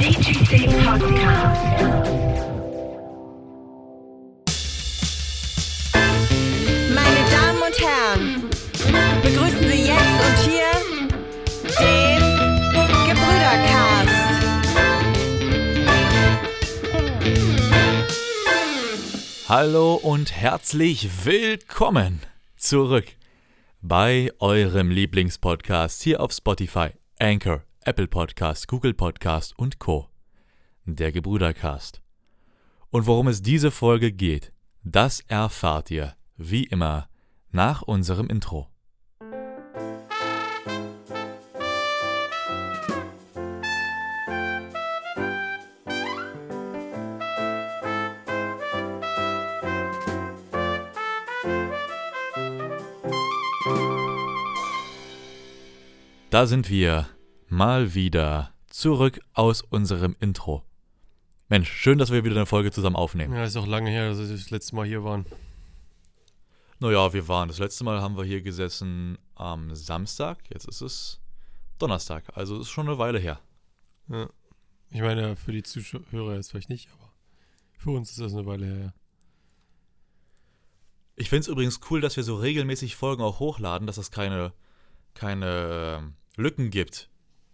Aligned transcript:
Meine 0.00 0.12
Damen 7.30 7.60
und 7.60 7.76
Herren, 7.78 8.48
begrüßen 9.22 9.60
Sie 9.60 9.82
jetzt 9.88 10.20
und 10.24 10.38
hier 10.48 10.72
den 11.78 12.22
Gebrüdercast. 13.08 14.20
Hallo 19.50 19.96
und 19.96 20.32
herzlich 20.32 21.26
willkommen 21.26 22.22
zurück 22.56 23.04
bei 23.82 24.32
eurem 24.38 24.90
Lieblingspodcast 24.90 26.02
hier 26.02 26.22
auf 26.22 26.32
Spotify, 26.32 26.88
Anchor, 27.18 27.64
Apple 27.82 28.08
Podcast, 28.08 28.68
Google 28.68 28.92
Podcast 28.92 29.58
und 29.58 29.78
Co. 29.78 30.10
Der 30.84 31.12
Gebrüdercast. 31.12 32.02
Und 32.90 33.06
worum 33.06 33.26
es 33.26 33.40
diese 33.40 33.70
Folge 33.70 34.12
geht, 34.12 34.52
das 34.82 35.20
erfahrt 35.28 35.90
ihr, 35.90 36.14
wie 36.36 36.64
immer, 36.64 37.08
nach 37.52 37.80
unserem 37.80 38.28
Intro. 38.28 38.68
Da 56.28 56.46
sind 56.46 56.68
wir 56.68 57.08
mal 57.50 57.94
wieder 57.94 58.54
zurück 58.68 59.20
aus 59.34 59.62
unserem 59.62 60.16
Intro. 60.20 60.64
Mensch, 61.48 61.70
schön, 61.70 61.98
dass 61.98 62.12
wir 62.12 62.24
wieder 62.24 62.36
eine 62.36 62.46
Folge 62.46 62.70
zusammen 62.70 62.96
aufnehmen. 62.96 63.34
Ja, 63.34 63.44
ist 63.44 63.56
auch 63.56 63.66
lange 63.66 63.90
her, 63.90 64.08
dass 64.08 64.18
wir 64.18 64.28
das 64.28 64.50
letzte 64.50 64.76
Mal 64.76 64.86
hier 64.86 65.02
waren. 65.02 65.26
Naja, 66.78 67.12
wir 67.12 67.26
waren. 67.28 67.48
Das 67.48 67.58
letzte 67.58 67.82
Mal 67.84 68.00
haben 68.00 68.16
wir 68.16 68.24
hier 68.24 68.40
gesessen 68.40 69.18
am 69.34 69.74
Samstag. 69.74 70.38
Jetzt 70.48 70.68
ist 70.68 70.80
es 70.80 71.20
Donnerstag. 71.78 72.24
Also 72.34 72.60
ist 72.60 72.70
schon 72.70 72.88
eine 72.88 72.98
Weile 72.98 73.18
her. 73.18 73.40
Ja. 74.08 74.30
Ich 74.90 75.00
meine, 75.00 75.36
für 75.36 75.52
die 75.52 75.62
Zuhörer 75.62 76.36
jetzt 76.36 76.50
vielleicht 76.50 76.70
nicht, 76.70 76.88
aber 76.92 77.12
für 77.78 77.90
uns 77.90 78.10
ist 78.10 78.20
das 78.20 78.32
eine 78.32 78.46
Weile 78.46 78.66
her. 78.66 78.94
Ich 81.16 81.28
finde 81.28 81.40
es 81.40 81.48
übrigens 81.48 81.80
cool, 81.90 82.00
dass 82.00 82.16
wir 82.16 82.24
so 82.24 82.36
regelmäßig 82.36 82.96
Folgen 82.96 83.22
auch 83.22 83.40
hochladen, 83.40 83.86
dass 83.86 83.98
es 83.98 84.10
keine, 84.10 84.52
keine 85.14 85.98
ähm, 85.98 86.14
Lücken 86.36 86.70
gibt 86.70 87.10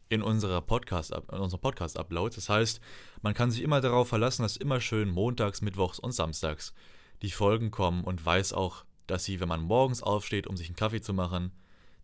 in, 0.09 0.23
unserer 0.23 0.61
Podcast, 0.61 1.13
in 1.13 1.39
unserem 1.39 1.61
Podcast-Upload. 1.61 2.35
Das 2.35 2.49
heißt, 2.49 2.81
man 3.23 3.35
kann 3.35 3.51
sich 3.51 3.63
immer 3.63 3.81
darauf 3.81 4.09
verlassen, 4.09 4.43
dass 4.43 4.57
immer 4.57 4.81
schön 4.81 5.11
montags, 5.11 5.61
mittwochs 5.61 5.99
und 5.99 6.13
samstags 6.13 6.75
die 7.23 7.31
Folgen 7.31 7.71
kommen 7.71 8.05
und 8.05 8.25
weiß 8.25 8.53
auch, 8.53 8.85
dass 9.07 9.25
sie, 9.25 9.41
wenn 9.41 9.49
man 9.49 9.63
morgens 9.63 10.03
aufsteht, 10.03 10.47
um 10.47 10.57
sich 10.57 10.69
einen 10.69 10.77
Kaffee 10.77 11.01
zu 11.01 11.15
machen, 11.15 11.53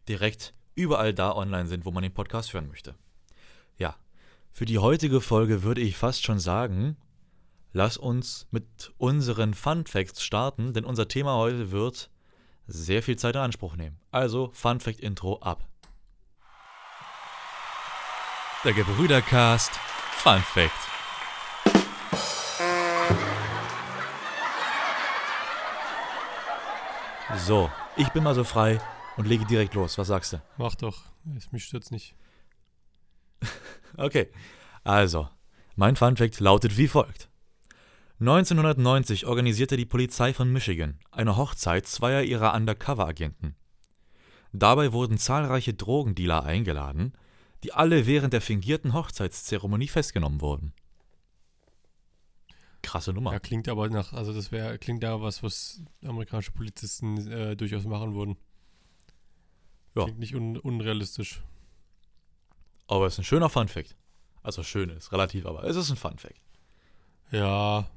direkt 0.08 0.54
überall 0.74 1.12
da 1.12 1.34
online 1.34 1.66
sind, 1.66 1.84
wo 1.84 1.90
man 1.90 2.02
den 2.02 2.14
Podcast 2.14 2.52
hören 2.54 2.68
möchte. 2.68 2.94
Ja, 3.78 3.96
für 4.50 4.64
die 4.64 4.78
heutige 4.78 5.20
Folge 5.20 5.62
würde 5.62 5.80
ich 5.80 5.96
fast 5.96 6.24
schon 6.24 6.38
sagen, 6.38 6.96
lass 7.72 7.96
uns 7.96 8.46
mit 8.50 8.92
unseren 8.98 9.54
Fun 9.54 9.86
Facts 9.86 10.22
starten, 10.22 10.72
denn 10.72 10.84
unser 10.84 11.08
Thema 11.08 11.36
heute 11.36 11.70
wird 11.70 12.10
sehr 12.66 13.02
viel 13.02 13.16
Zeit 13.16 13.34
in 13.34 13.42
Anspruch 13.42 13.76
nehmen. 13.76 13.98
Also 14.10 14.50
Fun 14.52 14.80
Fact 14.80 15.00
Intro 15.00 15.38
ab. 15.40 15.68
Der 18.64 18.72
Gebrüdercast 18.72 19.72
Fun 19.72 20.40
Fact. 20.40 20.70
So, 27.46 27.70
ich 27.96 28.08
bin 28.10 28.22
mal 28.24 28.34
so 28.34 28.44
frei 28.44 28.80
und 29.16 29.26
lege 29.26 29.44
direkt 29.46 29.74
los. 29.74 29.96
Was 29.98 30.08
sagst 30.08 30.34
du? 30.34 30.42
Mach 30.58 30.74
doch. 30.74 31.02
Es- 31.36 31.50
Mich 31.52 31.64
stört's 31.64 31.90
nicht. 31.90 32.14
Okay, 33.98 34.30
also, 34.84 35.28
mein 35.76 35.96
Funfact 35.96 36.40
lautet 36.40 36.78
wie 36.78 36.88
folgt. 36.88 37.28
1990 38.20 39.26
organisierte 39.26 39.76
die 39.76 39.84
Polizei 39.84 40.32
von 40.32 40.50
Michigan 40.50 40.98
eine 41.10 41.36
Hochzeit 41.36 41.86
zweier 41.86 42.22
ihrer 42.22 42.54
Undercover-Agenten. 42.54 43.54
Dabei 44.54 44.92
wurden 44.94 45.18
zahlreiche 45.18 45.74
Drogendealer 45.74 46.42
eingeladen, 46.44 47.12
die 47.62 47.72
alle 47.72 48.06
während 48.06 48.32
der 48.32 48.40
fingierten 48.40 48.92
Hochzeitszeremonie 48.92 49.88
festgenommen 49.88 50.40
wurden. 50.40 50.72
Krasse 52.82 53.12
Nummer. 53.12 53.32
Ja, 53.32 53.38
klingt 53.38 53.68
aber 53.68 53.88
nach, 53.88 54.12
also 54.12 54.32
das 54.32 54.50
wäre, 54.50 54.78
klingt 54.78 55.02
ja 55.04 55.20
was, 55.20 55.42
was 55.42 55.82
amerikanische 56.04 56.50
Polizisten 56.50 57.30
äh, 57.30 57.56
durchaus 57.56 57.84
machen 57.84 58.14
würden. 58.14 58.36
Ja. 59.94 60.04
Klingt 60.04 60.18
nicht 60.18 60.34
un 60.34 60.56
unrealistisch. 60.56 61.42
Aber 62.88 63.06
es 63.06 63.14
ist 63.14 63.20
ein 63.20 63.24
schöner 63.24 63.48
Funfact. 63.48 63.96
Also 64.42 64.64
schön 64.64 64.90
ist 64.90 65.12
relativ, 65.12 65.46
aber 65.46 65.62
es 65.64 65.76
ist 65.76 65.90
ein 65.90 65.96
Funfact. 65.96 66.40
Ja. 67.30 67.88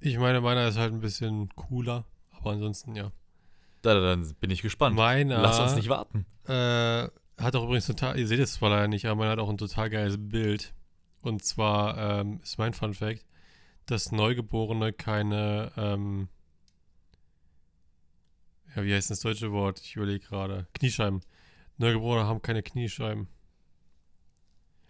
Ich 0.00 0.18
meine, 0.18 0.40
meiner 0.40 0.66
ist 0.68 0.76
halt 0.76 0.92
ein 0.92 1.00
bisschen 1.00 1.48
cooler, 1.54 2.04
aber 2.32 2.50
ansonsten 2.50 2.96
ja. 2.96 3.12
Da, 3.82 3.94
da, 3.94 4.00
dann 4.00 4.34
bin 4.40 4.50
ich 4.50 4.62
gespannt. 4.62 4.96
Meiner 4.96 5.40
Lass 5.40 5.60
uns 5.60 5.74
nicht 5.74 5.88
warten. 5.88 6.26
Äh, 6.46 7.08
hat 7.38 7.56
auch 7.56 7.64
übrigens 7.64 7.86
total, 7.86 8.18
ihr 8.18 8.26
seht 8.26 8.40
es 8.40 8.54
zwar 8.54 8.70
leider 8.70 8.88
nicht, 8.88 9.06
aber 9.06 9.20
man 9.20 9.28
hat 9.28 9.38
auch 9.38 9.48
ein 9.48 9.58
total 9.58 9.90
geiles 9.90 10.16
Bild. 10.18 10.74
Und 11.22 11.44
zwar 11.44 12.20
ähm, 12.20 12.40
ist 12.42 12.58
mein 12.58 12.74
Fun 12.74 12.94
Fact, 12.94 13.24
dass 13.86 14.12
Neugeborene 14.12 14.92
keine, 14.92 15.72
ähm, 15.76 16.28
ja, 18.74 18.84
wie 18.84 18.94
heißt 18.94 19.10
das 19.10 19.20
deutsche 19.20 19.52
Wort? 19.52 19.80
Ich 19.80 19.96
überlege 19.96 20.26
gerade. 20.26 20.66
Kniescheiben. 20.74 21.20
Neugeborene 21.78 22.26
haben 22.26 22.42
keine 22.42 22.62
Kniescheiben. 22.62 23.28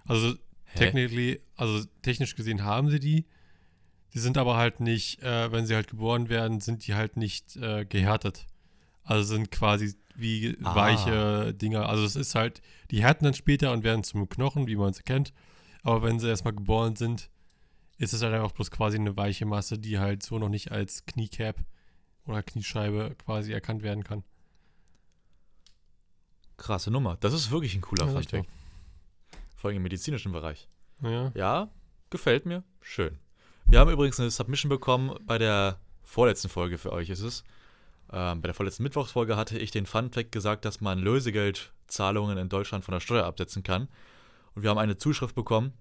Also, 0.07 0.35
Hä? 0.65 0.79
technically, 0.79 1.41
also 1.57 1.85
technisch 2.03 2.35
gesehen 2.35 2.65
haben 2.65 2.91
sie 2.91 3.01
die. 3.01 3.27
Die 4.15 4.19
sind 4.21 4.39
aber 4.39 4.57
halt 4.57 4.81
nicht, 4.81 5.23
äh, 5.23 5.53
wenn 5.53 5.67
sie 5.67 5.75
halt 5.75 5.89
geboren 5.89 6.29
werden, 6.29 6.61
sind 6.61 6.87
die 6.87 6.95
halt 6.95 7.17
nicht 7.17 7.57
äh, 7.57 7.85
gehärtet. 7.85 8.47
Also 9.05 9.35
sind 9.35 9.51
quasi 9.51 9.95
wie 10.19 10.57
Ah. 10.63 10.75
weiche 10.75 11.55
Dinger. 11.55 11.89
Also 11.89 12.05
es 12.05 12.17
ist 12.17 12.35
halt, 12.35 12.61
die 12.91 13.03
härten 13.03 13.25
dann 13.25 13.35
später 13.35 13.73
und 13.73 13.85
werden 13.85 14.05
zum 14.05 14.29
Knochen, 14.29 14.67
wie 14.67 14.77
man 14.77 14.91
es 14.91 15.03
kennt. 15.05 15.33
Aber 15.83 16.03
wenn 16.03 16.19
sie 16.19 16.29
erstmal 16.29 16.55
geboren 16.55 16.97
sind, 16.97 17.31
ist 17.99 18.13
es 18.13 18.23
halt 18.23 18.35
einfach 18.35 18.53
bloß 18.53 18.71
quasi 18.71 18.97
eine 18.97 19.17
weiche 19.17 19.47
Masse, 19.47 19.79
die 19.79 19.99
halt 19.99 20.23
so 20.23 20.39
noch 20.39 20.49
nicht 20.49 20.71
als 20.73 21.05
Kniecap 21.07 21.57
oder 22.27 22.43
Kniescheibe 22.43 23.15
quasi 23.25 23.53
erkannt 23.53 23.83
werden 23.83 24.05
kann. 24.05 24.23
Krasse 26.57 26.91
Nummer. 26.91 27.17
Das 27.21 27.33
ist 27.33 27.51
wirklich 27.51 27.75
ein 27.75 27.81
cooler 27.81 28.07
Ja, 28.07 28.13
Funfact. 28.13 28.47
Vor 29.57 29.69
allem 29.69 29.77
im 29.79 29.83
medizinischen 29.83 30.33
Bereich. 30.33 30.69
Ja. 31.03 31.31
Ja, 31.35 31.71
gefällt 32.11 32.47
mir. 32.47 32.65
Schön. 32.81 33.19
Wir 33.67 33.79
haben 33.81 33.91
übrigens 33.91 34.19
eine 34.19 34.31
Submission 34.31 34.69
bekommen 34.69 35.17
bei 35.25 35.39
der 35.39 35.79
vorletzten 36.03 36.49
Folge 36.49 36.79
für 36.79 36.93
euch 36.93 37.11
ist 37.11 37.21
es. 37.21 37.45
Ähm, 38.13 38.41
bei 38.41 38.47
der 38.47 38.55
vorletzten 38.55 38.83
Mittwochsfolge 38.83 39.37
hatte 39.37 39.59
ich 39.59 39.71
den 39.71 39.87
Funfact 39.87 40.33
gesagt, 40.33 40.65
dass 40.65 40.81
man 40.81 40.99
Lösegeldzahlungen 40.99 42.39
in 42.39 42.49
Deutschland 42.49 42.85
von 42.85 42.93
der 42.93 43.01
Steuer 43.01 43.25
absetzen 43.25 43.63
kann. 43.63 43.89
Und 44.55 44.63
wir 44.63 44.71
haben 44.71 44.79
eine 44.79 44.97
Zuschrift 44.97 45.35
bekommen. 45.35 45.73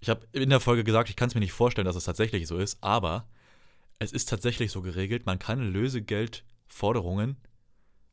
Ich 0.00 0.08
habe 0.08 0.26
in 0.32 0.50
der 0.50 0.60
Folge 0.60 0.84
gesagt, 0.84 1.10
ich 1.10 1.16
kann 1.16 1.28
es 1.28 1.34
mir 1.34 1.40
nicht 1.40 1.52
vorstellen, 1.52 1.84
dass 1.84 1.96
es 1.96 2.04
tatsächlich 2.04 2.46
so 2.46 2.58
ist, 2.58 2.78
aber 2.82 3.28
es 3.98 4.12
ist 4.12 4.28
tatsächlich 4.28 4.70
so 4.70 4.80
geregelt, 4.80 5.26
man 5.26 5.38
kann 5.38 5.72
Lösegeldforderungen 5.72 7.36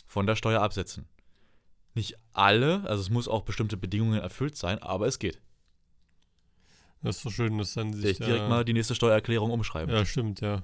von 0.08 0.26
der 0.26 0.36
Steuer 0.36 0.62
absetzen. 0.62 1.08
Nicht 1.94 2.18
alle, 2.34 2.84
also 2.86 3.02
es 3.02 3.10
muss 3.10 3.28
auch 3.28 3.44
bestimmte 3.44 3.78
Bedingungen 3.78 4.20
erfüllt 4.20 4.58
sein, 4.58 4.80
aber 4.82 5.08
es 5.08 5.20
geht. 5.20 5.42
Das 7.02 7.18
ist 7.18 7.22
so 7.22 7.30
schön, 7.30 7.58
dass 7.58 7.74
dann 7.74 7.94
sich 7.94 8.04
ich 8.04 8.18
direkt 8.18 8.50
mal 8.50 8.66
die 8.66 8.74
nächste 8.74 8.96
Steuererklärung 8.96 9.52
umschreiben. 9.52 9.94
Ja, 9.94 10.06
stimmt, 10.06 10.42
ja. 10.42 10.64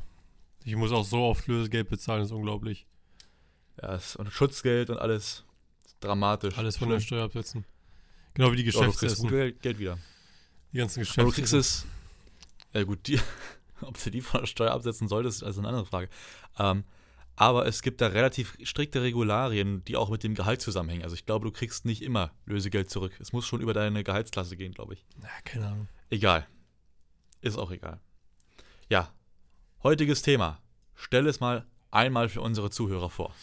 Ich 0.64 0.76
muss 0.76 0.92
auch 0.92 1.04
so 1.06 1.24
oft 1.24 1.48
Lösegeld 1.48 1.90
bezahlen, 1.90 2.20
das 2.22 2.30
ist 2.30 2.34
unglaublich. 2.36 2.86
Ja, 3.82 4.00
und 4.18 4.32
Schutzgeld 4.32 4.90
und 4.90 4.98
alles. 5.00 5.44
Dramatisch. 6.00 6.58
Alles 6.58 6.78
von 6.78 6.90
der. 6.90 7.00
Steuer 7.00 7.24
absetzen. 7.26 7.64
Genau 8.34 8.52
wie 8.52 8.56
die 8.58 8.64
Ja, 8.64 8.72
du 8.72 8.78
kriegst 8.80 9.00
Geschäftsessen. 9.00 9.24
gut 9.30 9.32
Geld, 9.32 9.62
Geld 9.62 9.80
wieder. 9.80 9.98
die 10.72 10.78
ganzen 10.78 11.00
Aber 11.00 11.06
Geschäfte. 11.06 11.30
du 11.30 11.32
kriegst 11.36 11.54
es. 11.54 11.86
Ja, 12.74 12.84
gut, 12.84 13.08
die, 13.08 13.20
ob 13.82 14.02
du 14.04 14.10
die 14.10 14.22
von 14.22 14.42
der 14.42 14.48
Steuer 14.48 14.72
absetzen 14.72 15.08
solltest, 15.08 15.38
ist 15.42 15.44
also 15.44 15.62
eine 15.62 15.68
andere 15.70 15.86
Frage. 15.86 16.10
Ähm, 16.58 16.84
aber 17.36 17.66
es 17.66 17.82
gibt 17.82 18.02
da 18.02 18.08
relativ 18.08 18.58
strikte 18.64 19.02
Regularien, 19.02 19.84
die 19.86 19.96
auch 19.96 20.10
mit 20.10 20.24
dem 20.24 20.36
Gehalt 20.36 20.62
zusammenhängen. 20.62 21.04
Also 21.04 21.16
ich 21.16 21.26
glaube, 21.26 21.46
du 21.46 21.52
kriegst 21.52 21.86
nicht 21.86 22.02
immer 22.02 22.32
Lösegeld 22.46 22.90
zurück. 22.90 23.14
Es 23.20 23.34
muss 23.34 23.46
schon 23.46 23.62
über 23.62 23.74
deine 23.74 24.04
Gehaltsklasse 24.04 24.56
gehen, 24.58 24.74
glaube 24.74 24.94
ich. 24.94 25.06
Na, 25.22 25.28
keine 25.44 25.68
Ahnung. 25.68 25.88
Egal. 26.10 26.48
Ist 27.42 27.58
auch 27.58 27.72
egal. 27.72 28.00
Ja, 28.90 29.12
heutiges 29.84 30.22
Thema. 30.22 30.60
Stell 30.96 31.28
es 31.28 31.40
mal 31.40 31.66
einmal 31.90 32.30
für 32.30 32.42
unsere 32.42 32.70
Zuhörer 32.70 33.10
vor. 33.10 33.34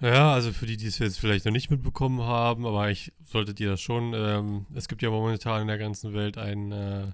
Ja, 0.00 0.32
also 0.32 0.52
für 0.52 0.66
die, 0.66 0.76
die 0.76 0.88
es 0.88 0.98
jetzt 0.98 1.20
vielleicht 1.20 1.44
noch 1.44 1.52
nicht 1.52 1.70
mitbekommen 1.70 2.22
haben, 2.22 2.66
aber 2.66 2.90
ich 2.90 3.12
solltet 3.24 3.60
ihr 3.60 3.70
das 3.70 3.80
schon. 3.80 4.12
Ähm, 4.14 4.66
es 4.74 4.88
gibt 4.88 5.00
ja 5.00 5.10
momentan 5.10 5.62
in 5.62 5.68
der 5.68 5.78
ganzen 5.78 6.12
Welt 6.12 6.38
ein 6.38 6.72
äh, 6.72 7.12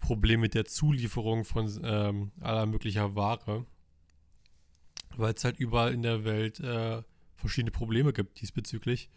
Problem 0.00 0.40
mit 0.40 0.54
der 0.54 0.64
Zulieferung 0.64 1.44
von 1.44 1.68
ähm, 1.84 2.32
aller 2.40 2.64
möglicher 2.64 3.14
Ware, 3.14 3.66
weil 5.16 5.34
es 5.34 5.44
halt 5.44 5.58
überall 5.58 5.92
in 5.92 6.02
der 6.02 6.24
Welt 6.24 6.58
äh, 6.60 7.02
verschiedene 7.34 7.70
Probleme 7.70 8.12
gibt 8.12 8.40
diesbezüglich. 8.40 9.10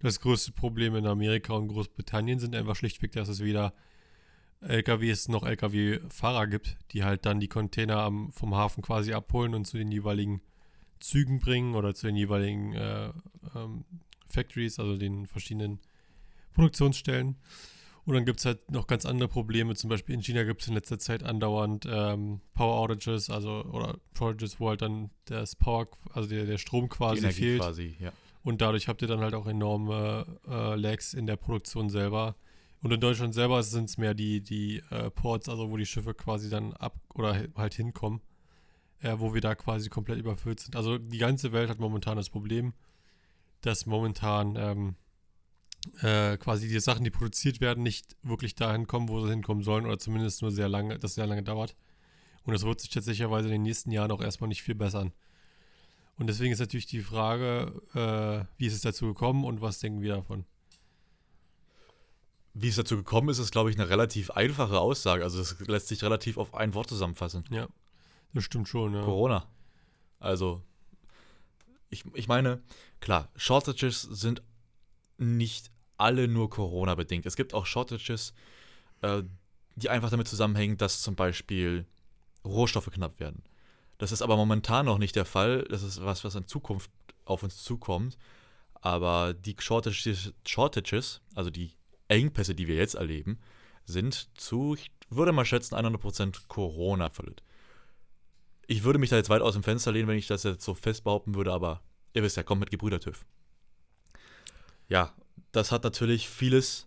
Das 0.00 0.20
größte 0.20 0.52
Problem 0.52 0.94
in 0.94 1.06
Amerika 1.06 1.54
und 1.54 1.68
Großbritannien 1.68 2.38
sind 2.38 2.54
einfach 2.54 2.76
schlichtweg, 2.76 3.12
dass 3.12 3.28
es 3.28 3.42
weder 3.42 3.74
LKWs 4.66 5.28
noch 5.28 5.44
LKW-Fahrer 5.44 6.46
gibt, 6.46 6.76
die 6.92 7.04
halt 7.04 7.26
dann 7.26 7.40
die 7.40 7.48
Container 7.48 7.98
am, 7.98 8.32
vom 8.32 8.54
Hafen 8.54 8.82
quasi 8.82 9.12
abholen 9.12 9.54
und 9.54 9.66
zu 9.66 9.76
den 9.76 9.90
jeweiligen 9.90 10.40
Zügen 11.00 11.38
bringen 11.38 11.74
oder 11.74 11.94
zu 11.94 12.06
den 12.06 12.16
jeweiligen 12.16 12.72
äh, 12.74 13.10
ähm, 13.54 13.84
Factories, 14.26 14.78
also 14.78 14.96
den 14.96 15.26
verschiedenen 15.26 15.80
Produktionsstellen. 16.54 17.36
Und 18.06 18.14
dann 18.14 18.24
gibt 18.26 18.40
es 18.40 18.46
halt 18.46 18.70
noch 18.70 18.86
ganz 18.86 19.06
andere 19.06 19.28
Probleme. 19.28 19.74
Zum 19.74 19.88
Beispiel 19.88 20.14
in 20.14 20.22
China 20.22 20.42
gibt 20.44 20.62
es 20.62 20.68
in 20.68 20.74
letzter 20.74 20.98
Zeit 20.98 21.22
andauernd 21.22 21.86
ähm, 21.90 22.40
Power 22.52 22.74
Outages, 22.80 23.30
also 23.30 23.64
oder 23.64 23.98
Outages, 24.18 24.60
wo 24.60 24.68
halt 24.68 24.82
dann 24.82 25.10
das 25.24 25.56
Power, 25.56 25.86
also 26.12 26.28
der, 26.28 26.44
der 26.44 26.58
Strom 26.58 26.88
quasi 26.88 27.30
fehlt. 27.32 27.60
quasi, 27.60 27.96
ja. 27.98 28.12
Und 28.42 28.60
dadurch 28.60 28.88
habt 28.88 29.00
ihr 29.00 29.08
dann 29.08 29.20
halt 29.20 29.32
auch 29.32 29.46
enorme 29.46 30.26
äh, 30.46 30.74
Lags 30.76 31.14
in 31.14 31.26
der 31.26 31.36
Produktion 31.36 31.88
selber. 31.88 32.36
Und 32.84 32.92
in 32.92 33.00
Deutschland 33.00 33.32
selber 33.32 33.62
sind 33.62 33.88
es 33.88 33.96
mehr 33.96 34.12
die, 34.12 34.42
die 34.42 34.82
äh, 34.90 35.10
Ports, 35.10 35.48
also 35.48 35.70
wo 35.70 35.78
die 35.78 35.86
Schiffe 35.86 36.12
quasi 36.12 36.50
dann 36.50 36.74
ab 36.74 36.94
oder 37.14 37.48
halt 37.56 37.72
hinkommen, 37.72 38.20
äh, 39.00 39.14
wo 39.16 39.32
wir 39.32 39.40
da 39.40 39.54
quasi 39.54 39.88
komplett 39.88 40.18
überfüllt 40.18 40.60
sind. 40.60 40.76
Also 40.76 40.98
die 40.98 41.16
ganze 41.16 41.52
Welt 41.52 41.70
hat 41.70 41.78
momentan 41.78 42.18
das 42.18 42.28
Problem, 42.28 42.74
dass 43.62 43.86
momentan 43.86 44.56
ähm, 44.56 44.96
äh, 46.02 46.36
quasi 46.36 46.68
die 46.68 46.78
Sachen, 46.78 47.04
die 47.04 47.10
produziert 47.10 47.62
werden, 47.62 47.82
nicht 47.82 48.18
wirklich 48.22 48.54
dahin 48.54 48.86
kommen, 48.86 49.08
wo 49.08 49.18
sie 49.24 49.30
hinkommen 49.30 49.62
sollen 49.62 49.86
oder 49.86 49.98
zumindest 49.98 50.42
nur 50.42 50.50
sehr 50.50 50.68
lange, 50.68 50.98
das 50.98 51.14
sehr 51.14 51.26
lange 51.26 51.42
dauert. 51.42 51.74
Und 52.42 52.52
das 52.52 52.66
wird 52.66 52.80
sich 52.80 52.90
tatsächlich 52.90 53.26
in 53.26 53.48
den 53.48 53.62
nächsten 53.62 53.92
Jahren 53.92 54.10
auch 54.10 54.20
erstmal 54.20 54.48
nicht 54.48 54.62
viel 54.62 54.74
bessern. 54.74 55.14
Und 56.18 56.26
deswegen 56.26 56.52
ist 56.52 56.60
natürlich 56.60 56.84
die 56.84 57.00
Frage, 57.00 57.80
äh, 57.94 58.44
wie 58.58 58.66
ist 58.66 58.74
es 58.74 58.82
dazu 58.82 59.06
gekommen 59.06 59.46
und 59.46 59.62
was 59.62 59.78
denken 59.78 60.02
wir 60.02 60.16
davon? 60.16 60.44
Wie 62.54 62.68
es 62.68 62.76
dazu 62.76 62.96
gekommen 62.96 63.28
ist, 63.28 63.38
ist, 63.38 63.50
glaube 63.50 63.70
ich, 63.70 63.76
eine 63.76 63.88
relativ 63.88 64.30
einfache 64.30 64.78
Aussage. 64.78 65.24
Also 65.24 65.40
es 65.40 65.58
lässt 65.66 65.88
sich 65.88 66.02
relativ 66.02 66.38
auf 66.38 66.54
ein 66.54 66.74
Wort 66.74 66.88
zusammenfassen. 66.88 67.44
Ja, 67.50 67.68
das 68.32 68.44
stimmt 68.44 68.68
schon, 68.68 68.94
ja. 68.94 69.02
Corona. 69.02 69.46
Also, 70.20 70.62
ich, 71.90 72.04
ich 72.14 72.28
meine, 72.28 72.62
klar, 73.00 73.28
Shortages 73.36 74.02
sind 74.02 74.42
nicht 75.18 75.70
alle 75.96 76.28
nur 76.28 76.50
Corona 76.50 76.94
bedingt. 76.94 77.26
Es 77.26 77.36
gibt 77.36 77.54
auch 77.54 77.66
Shortages, 77.66 78.34
äh, 79.02 79.22
die 79.76 79.90
einfach 79.90 80.10
damit 80.10 80.28
zusammenhängen, 80.28 80.76
dass 80.76 81.02
zum 81.02 81.16
Beispiel 81.16 81.86
Rohstoffe 82.44 82.90
knapp 82.90 83.20
werden. 83.20 83.42
Das 83.98 84.12
ist 84.12 84.22
aber 84.22 84.36
momentan 84.36 84.86
noch 84.86 84.98
nicht 84.98 85.16
der 85.16 85.24
Fall. 85.24 85.64
Das 85.70 85.82
ist 85.82 86.04
was, 86.04 86.24
was 86.24 86.34
in 86.34 86.46
Zukunft 86.46 86.90
auf 87.24 87.42
uns 87.42 87.62
zukommt. 87.62 88.16
Aber 88.74 89.34
die 89.34 89.56
Shortages, 89.58 90.32
Shortages 90.46 91.20
also 91.34 91.50
die 91.50 91.72
Engpässe, 92.08 92.54
die 92.54 92.68
wir 92.68 92.76
jetzt 92.76 92.94
erleben, 92.94 93.38
sind 93.84 94.30
zu, 94.38 94.74
ich 94.74 94.90
würde 95.10 95.32
mal 95.32 95.44
schätzen, 95.44 95.74
100% 95.74 96.48
Corona 96.48 97.10
verlöt. 97.10 97.42
Ich 98.66 98.84
würde 98.84 98.98
mich 98.98 99.10
da 99.10 99.16
jetzt 99.16 99.30
weit 99.30 99.42
aus 99.42 99.54
dem 99.54 99.62
Fenster 99.62 99.92
lehnen, 99.92 100.08
wenn 100.08 100.18
ich 100.18 100.26
das 100.26 100.42
jetzt 100.42 100.64
so 100.64 100.74
fest 100.74 101.04
behaupten 101.04 101.34
würde, 101.34 101.52
aber 101.52 101.82
ihr 102.14 102.22
wisst 102.22 102.36
ja, 102.36 102.42
kommt 102.42 102.60
mit 102.60 102.70
Gebrüder 102.70 103.00
TÜV. 103.00 103.26
Ja, 104.88 105.12
das 105.52 105.70
hat 105.70 105.84
natürlich 105.84 106.28
vieles 106.28 106.86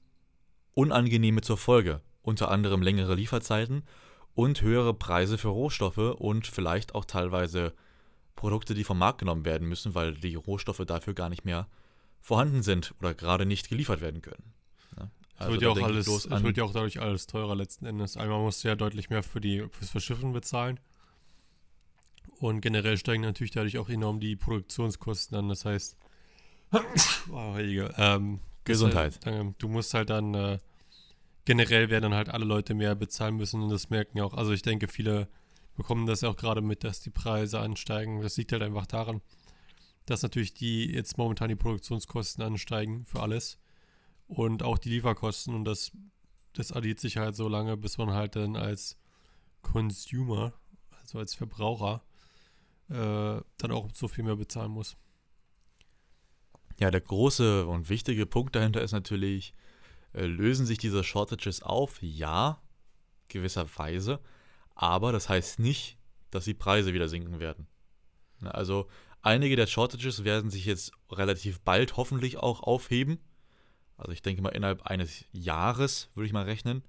Unangenehme 0.73 1.41
zur 1.41 1.57
Folge. 1.57 2.01
Unter 2.21 2.51
anderem 2.51 2.81
längere 2.81 3.15
Lieferzeiten 3.15 3.83
und 4.33 4.61
höhere 4.61 4.93
Preise 4.93 5.37
für 5.37 5.47
Rohstoffe 5.47 5.97
und 5.97 6.45
vielleicht 6.45 6.93
auch 6.93 7.05
teilweise 7.05 7.73
Produkte, 8.35 8.75
die 8.75 8.83
vom 8.83 8.99
Markt 8.99 9.19
genommen 9.19 9.45
werden 9.45 9.67
müssen, 9.67 9.95
weil 9.95 10.13
die 10.13 10.35
Rohstoffe 10.35 10.83
dafür 10.85 11.13
gar 11.13 11.29
nicht 11.29 11.45
mehr 11.45 11.67
vorhanden 12.21 12.61
sind 12.61 12.93
oder 12.99 13.13
gerade 13.13 13.45
nicht 13.45 13.69
geliefert 13.69 14.01
werden 14.01 14.21
können. 14.21 14.53
Es 15.39 15.41
also 15.41 15.53
wird, 15.53 15.61
ja 15.61 15.69
auch 15.69 15.81
alles, 15.81 16.07
es 16.07 16.43
wird 16.43 16.57
ja 16.57 16.63
auch 16.63 16.73
dadurch 16.73 16.99
alles 16.99 17.27
teurer 17.27 17.55
letzten 17.55 17.85
Endes. 17.85 18.17
Einmal 18.17 18.39
musst 18.39 18.63
du 18.63 18.69
ja 18.69 18.75
deutlich 18.75 19.11
mehr 19.11 19.21
für 19.21 19.39
die, 19.39 19.63
fürs 19.69 19.91
Verschiffen 19.91 20.33
bezahlen. 20.33 20.79
Und 22.39 22.61
generell 22.61 22.97
steigen 22.97 23.21
natürlich 23.21 23.51
dadurch 23.51 23.77
auch 23.77 23.87
enorm 23.87 24.19
die 24.19 24.35
Produktionskosten 24.35 25.37
an. 25.37 25.49
Das 25.49 25.63
heißt, 25.63 25.95
oh, 27.31 27.53
Heilige, 27.53 27.93
ähm, 27.97 28.39
Gesundheit. 28.63 29.19
Halt, 29.25 29.55
du 29.59 29.67
musst 29.67 29.93
halt 29.93 30.09
dann, 30.09 30.33
äh, 30.33 30.59
generell 31.45 31.91
werden 31.91 32.03
dann 32.03 32.15
halt 32.15 32.29
alle 32.29 32.45
Leute 32.45 32.73
mehr 32.73 32.95
bezahlen 32.95 33.35
müssen 33.35 33.61
und 33.61 33.69
das 33.69 33.91
merken 33.91 34.17
ja 34.17 34.23
auch. 34.23 34.33
Also 34.33 34.53
ich 34.53 34.63
denke, 34.63 34.87
viele 34.87 35.27
bekommen 35.75 36.07
das 36.07 36.21
ja 36.21 36.29
auch 36.29 36.35
gerade 36.35 36.61
mit, 36.61 36.83
dass 36.83 36.99
die 36.99 37.11
Preise 37.11 37.59
ansteigen. 37.59 38.21
Das 38.21 38.37
liegt 38.37 38.51
halt 38.51 38.63
einfach 38.63 38.87
daran, 38.87 39.21
dass 40.07 40.23
natürlich 40.23 40.55
die 40.55 40.91
jetzt 40.91 41.19
momentan 41.19 41.49
die 41.49 41.55
Produktionskosten 41.55 42.43
ansteigen 42.43 43.05
für 43.05 43.21
alles 43.21 43.59
und 44.27 44.63
auch 44.63 44.77
die 44.77 44.89
Lieferkosten 44.89 45.55
und 45.55 45.65
das, 45.65 45.91
das 46.53 46.71
addiert 46.71 46.99
sich 46.99 47.17
halt 47.17 47.35
so 47.35 47.47
lange, 47.47 47.77
bis 47.77 47.97
man 47.97 48.11
halt 48.11 48.35
dann 48.35 48.55
als 48.55 48.97
Consumer, 49.61 50.53
also 51.01 51.19
als 51.19 51.33
Verbraucher, 51.33 52.03
äh, 52.89 53.41
dann 53.57 53.71
auch 53.71 53.89
so 53.93 54.07
viel 54.07 54.23
mehr 54.23 54.35
bezahlen 54.35 54.71
muss. 54.71 54.95
Ja, 56.79 56.91
der 56.91 57.01
große 57.01 57.65
und 57.65 57.89
wichtige 57.89 58.25
Punkt 58.25 58.55
dahinter 58.55 58.81
ist 58.81 58.91
natürlich, 58.91 59.53
äh, 60.13 60.25
lösen 60.25 60.65
sich 60.65 60.77
diese 60.77 61.03
Shortages 61.03 61.63
auf? 61.63 62.01
Ja, 62.01 62.61
gewisserweise. 63.29 64.19
Aber 64.75 65.11
das 65.11 65.27
heißt 65.27 65.59
nicht, 65.59 65.97
dass 66.29 66.45
die 66.45 66.53
Preise 66.53 66.93
wieder 66.93 67.09
sinken 67.09 67.39
werden. 67.39 67.67
Na, 68.39 68.51
Also 68.51 68.87
einige 69.21 69.55
der 69.55 69.67
Shortages 69.67 70.23
werden 70.23 70.51
sich 70.51 70.65
jetzt 70.65 70.91
relativ 71.11 71.59
bald 71.61 71.97
hoffentlich 71.97 72.37
auch 72.37 72.61
aufheben. 72.61 73.19
Also 73.97 74.11
ich 74.11 74.21
denke 74.21 74.41
mal 74.41 74.49
innerhalb 74.49 74.83
eines 74.83 75.25
Jahres 75.31 76.09
würde 76.13 76.27
ich 76.27 76.33
mal 76.33 76.45
rechnen. 76.45 76.83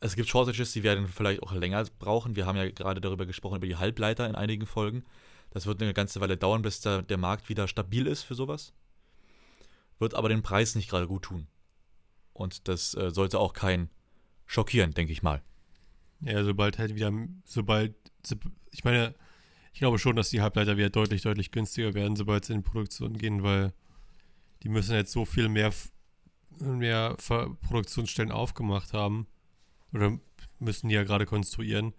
Es 0.00 0.16
gibt 0.16 0.28
Shortages, 0.28 0.72
die 0.72 0.82
werden 0.82 1.06
vielleicht 1.08 1.42
auch 1.42 1.52
länger 1.52 1.84
brauchen. 1.98 2.36
Wir 2.36 2.46
haben 2.46 2.56
ja 2.56 2.70
gerade 2.70 3.00
darüber 3.02 3.26
gesprochen, 3.26 3.56
über 3.56 3.66
die 3.66 3.76
Halbleiter 3.76 4.26
in 4.26 4.34
einigen 4.34 4.66
Folgen. 4.66 5.04
Das 5.50 5.66
wird 5.66 5.82
eine 5.82 5.92
ganze 5.92 6.20
Weile 6.20 6.36
dauern, 6.38 6.62
bis 6.62 6.80
der, 6.80 7.02
der 7.02 7.18
Markt 7.18 7.48
wieder 7.48 7.68
stabil 7.68 8.06
ist 8.06 8.22
für 8.22 8.34
sowas. 8.34 8.72
Wird 9.98 10.14
aber 10.14 10.30
den 10.30 10.42
Preis 10.42 10.74
nicht 10.74 10.88
gerade 10.88 11.06
gut 11.06 11.24
tun. 11.24 11.46
Und 12.32 12.68
das 12.68 12.94
äh, 12.94 13.10
sollte 13.10 13.38
auch 13.38 13.52
keinen 13.52 13.90
schockieren, 14.46 14.92
denke 14.92 15.12
ich 15.12 15.22
mal. 15.22 15.42
Ja, 16.22 16.42
sobald 16.44 16.78
halt 16.78 16.94
wieder, 16.94 17.12
sobald, 17.44 17.94
so- 18.24 18.36
ich 18.70 18.84
meine, 18.84 19.14
ich 19.74 19.80
glaube 19.80 19.98
schon, 19.98 20.16
dass 20.16 20.30
die 20.30 20.40
Halbleiter 20.40 20.76
wieder 20.78 20.90
deutlich, 20.90 21.22
deutlich 21.22 21.50
günstiger 21.50 21.92
werden, 21.92 22.16
sobald 22.16 22.44
sie 22.46 22.54
in 22.54 22.62
Produktion 22.62 23.18
gehen, 23.18 23.42
weil 23.42 23.74
die 24.62 24.68
müssen 24.68 24.94
jetzt 24.94 25.12
so 25.12 25.24
viel 25.24 25.48
mehr, 25.48 25.72
mehr 26.58 27.16
Produktionsstellen 27.62 28.32
aufgemacht 28.32 28.92
haben 28.92 29.26
oder 29.92 30.18
müssen 30.58 30.88
die 30.88 30.94
ja 30.94 31.04
gerade 31.04 31.26
konstruieren. 31.26 31.94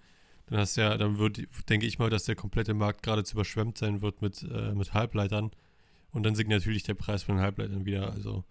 Dann 0.47 0.59
hast 0.59 0.75
ja, 0.75 0.97
dann 0.97 1.17
wird, 1.17 1.41
denke 1.69 1.85
ich 1.87 1.99
mal, 1.99 2.09
dass 2.09 2.25
der 2.25 2.35
komplette 2.35 2.73
Markt 2.73 3.03
geradezu 3.03 3.35
überschwemmt 3.35 3.77
sein 3.77 4.01
wird 4.01 4.21
mit, 4.21 4.43
äh, 4.43 4.73
mit 4.73 4.93
Halbleitern. 4.93 5.51
Und 6.11 6.23
dann 6.23 6.35
sinkt 6.35 6.51
natürlich 6.51 6.83
der 6.83 6.93
Preis 6.95 7.23
von 7.23 7.35
den 7.37 7.43
Halbleitern 7.43 7.85
wieder. 7.85 8.11
Also, 8.11 8.43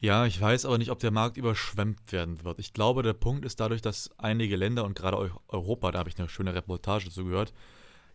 Ja, 0.00 0.26
ich 0.26 0.40
weiß 0.40 0.64
aber 0.66 0.78
nicht, 0.78 0.90
ob 0.90 0.98
der 0.98 1.12
Markt 1.12 1.36
überschwemmt 1.36 2.10
werden 2.10 2.42
wird. 2.44 2.58
Ich 2.58 2.72
glaube, 2.72 3.02
der 3.02 3.12
Punkt 3.12 3.44
ist 3.44 3.60
dadurch, 3.60 3.82
dass 3.82 4.10
einige 4.18 4.56
Länder 4.56 4.84
und 4.84 4.94
gerade 4.96 5.16
Eu- 5.16 5.30
Europa, 5.48 5.92
da 5.92 6.00
habe 6.00 6.08
ich 6.10 6.18
eine 6.18 6.28
schöne 6.28 6.54
Reportage 6.54 7.08
zu 7.10 7.24
gehört, 7.24 7.52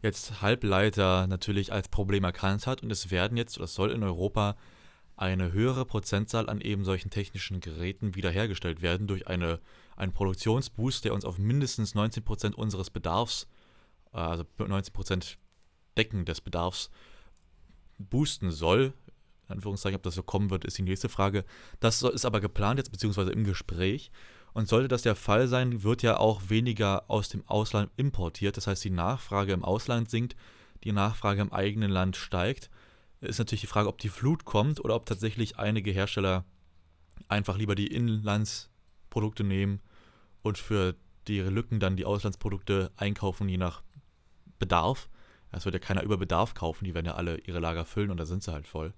jetzt 0.02 0.42
Halbleiter 0.42 1.28
natürlich 1.28 1.74
als 1.74 1.90
Problem 1.90 2.24
erkannt 2.24 2.68
hat 2.68 2.84
und 2.84 2.92
es 2.92 3.12
werden 3.12 3.38
jetzt, 3.38 3.58
oder 3.58 3.68
soll 3.68 3.92
in 3.92 4.04
Europa 4.04 4.56
eine 5.16 5.52
höhere 5.52 5.86
Prozentzahl 5.86 6.48
an 6.48 6.62
eben 6.62 6.86
solchen 6.86 7.10
technischen 7.10 7.60
Geräten 7.60 8.16
wiederhergestellt 8.16 8.84
werden 8.84 9.08
durch 9.08 9.28
eine, 9.28 9.60
einen 9.96 10.14
Produktionsboost, 10.14 11.04
der 11.06 11.14
uns 11.14 11.26
auf 11.26 11.40
mindestens 11.40 11.96
19% 11.96 12.54
unseres 12.54 12.92
Bedarfs, 12.92 13.48
äh, 14.14 14.18
also 14.18 14.44
19% 14.60 15.38
Decken 15.98 16.26
des 16.26 16.40
Bedarfs 16.40 16.92
boosten 17.98 18.52
soll. 18.52 18.94
In 19.48 19.56
Anführungszeichen, 19.56 19.96
ob 19.96 20.04
das 20.04 20.14
so 20.14 20.22
kommen 20.22 20.52
wird, 20.52 20.66
ist 20.66 20.78
die 20.78 20.84
nächste 20.84 21.10
Frage. 21.10 21.46
Das 21.80 22.04
ist 22.04 22.26
aber 22.26 22.40
geplant 22.40 22.78
jetzt, 22.78 22.92
beziehungsweise 22.92 23.32
im 23.32 23.44
Gespräch. 23.44 24.12
Und 24.58 24.68
sollte 24.68 24.88
das 24.88 25.04
der 25.04 25.16
Fall 25.16 25.48
sein, 25.48 25.84
wird 25.84 26.02
ja 26.02 26.18
auch 26.18 26.50
weniger 26.50 27.12
aus 27.12 27.30
dem 27.30 27.48
Ausland 27.48 27.92
importiert. 27.96 28.58
Das 28.58 28.66
heißt, 28.66 28.84
die 28.84 28.90
Nachfrage 28.90 29.54
im 29.54 29.64
Ausland 29.64 30.10
sinkt, 30.10 30.36
die 30.84 30.94
Nachfrage 30.94 31.42
im 31.42 31.54
eigenen 31.54 31.92
Land 31.92 32.16
steigt. 32.18 32.72
Ist 33.22 33.38
natürlich 33.38 33.62
die 33.62 33.68
Frage, 33.68 33.88
ob 33.88 34.00
die 34.00 34.10
Flut 34.10 34.46
kommt 34.46 34.84
oder 34.84 34.96
ob 34.96 35.06
tatsächlich 35.06 35.60
einige 35.60 35.92
Hersteller 35.92 36.44
einfach 37.28 37.56
lieber 37.56 37.76
die 37.76 37.86
Inlandsprodukte 37.86 39.44
nehmen 39.44 39.80
und 40.42 40.58
für 40.58 40.96
die 41.28 41.40
Lücken 41.42 41.80
dann 41.80 41.96
die 41.96 42.06
Auslandsprodukte 42.06 42.92
einkaufen, 42.96 43.48
je 43.50 43.58
nach 43.58 43.84
Bedarf. 44.58 45.08
Es 45.52 45.66
wird 45.66 45.76
ja 45.76 45.80
keiner 45.80 46.02
über 46.02 46.18
Bedarf 46.18 46.56
kaufen, 46.56 46.86
die 46.86 46.96
werden 46.96 47.06
ja 47.06 47.14
alle 47.14 47.38
ihre 47.42 47.60
Lager 47.60 47.86
füllen 47.86 48.10
und 48.10 48.18
da 48.18 48.26
sind 48.26 48.42
sie 48.42 48.54
halt 48.54 48.68
voll. 48.68 48.96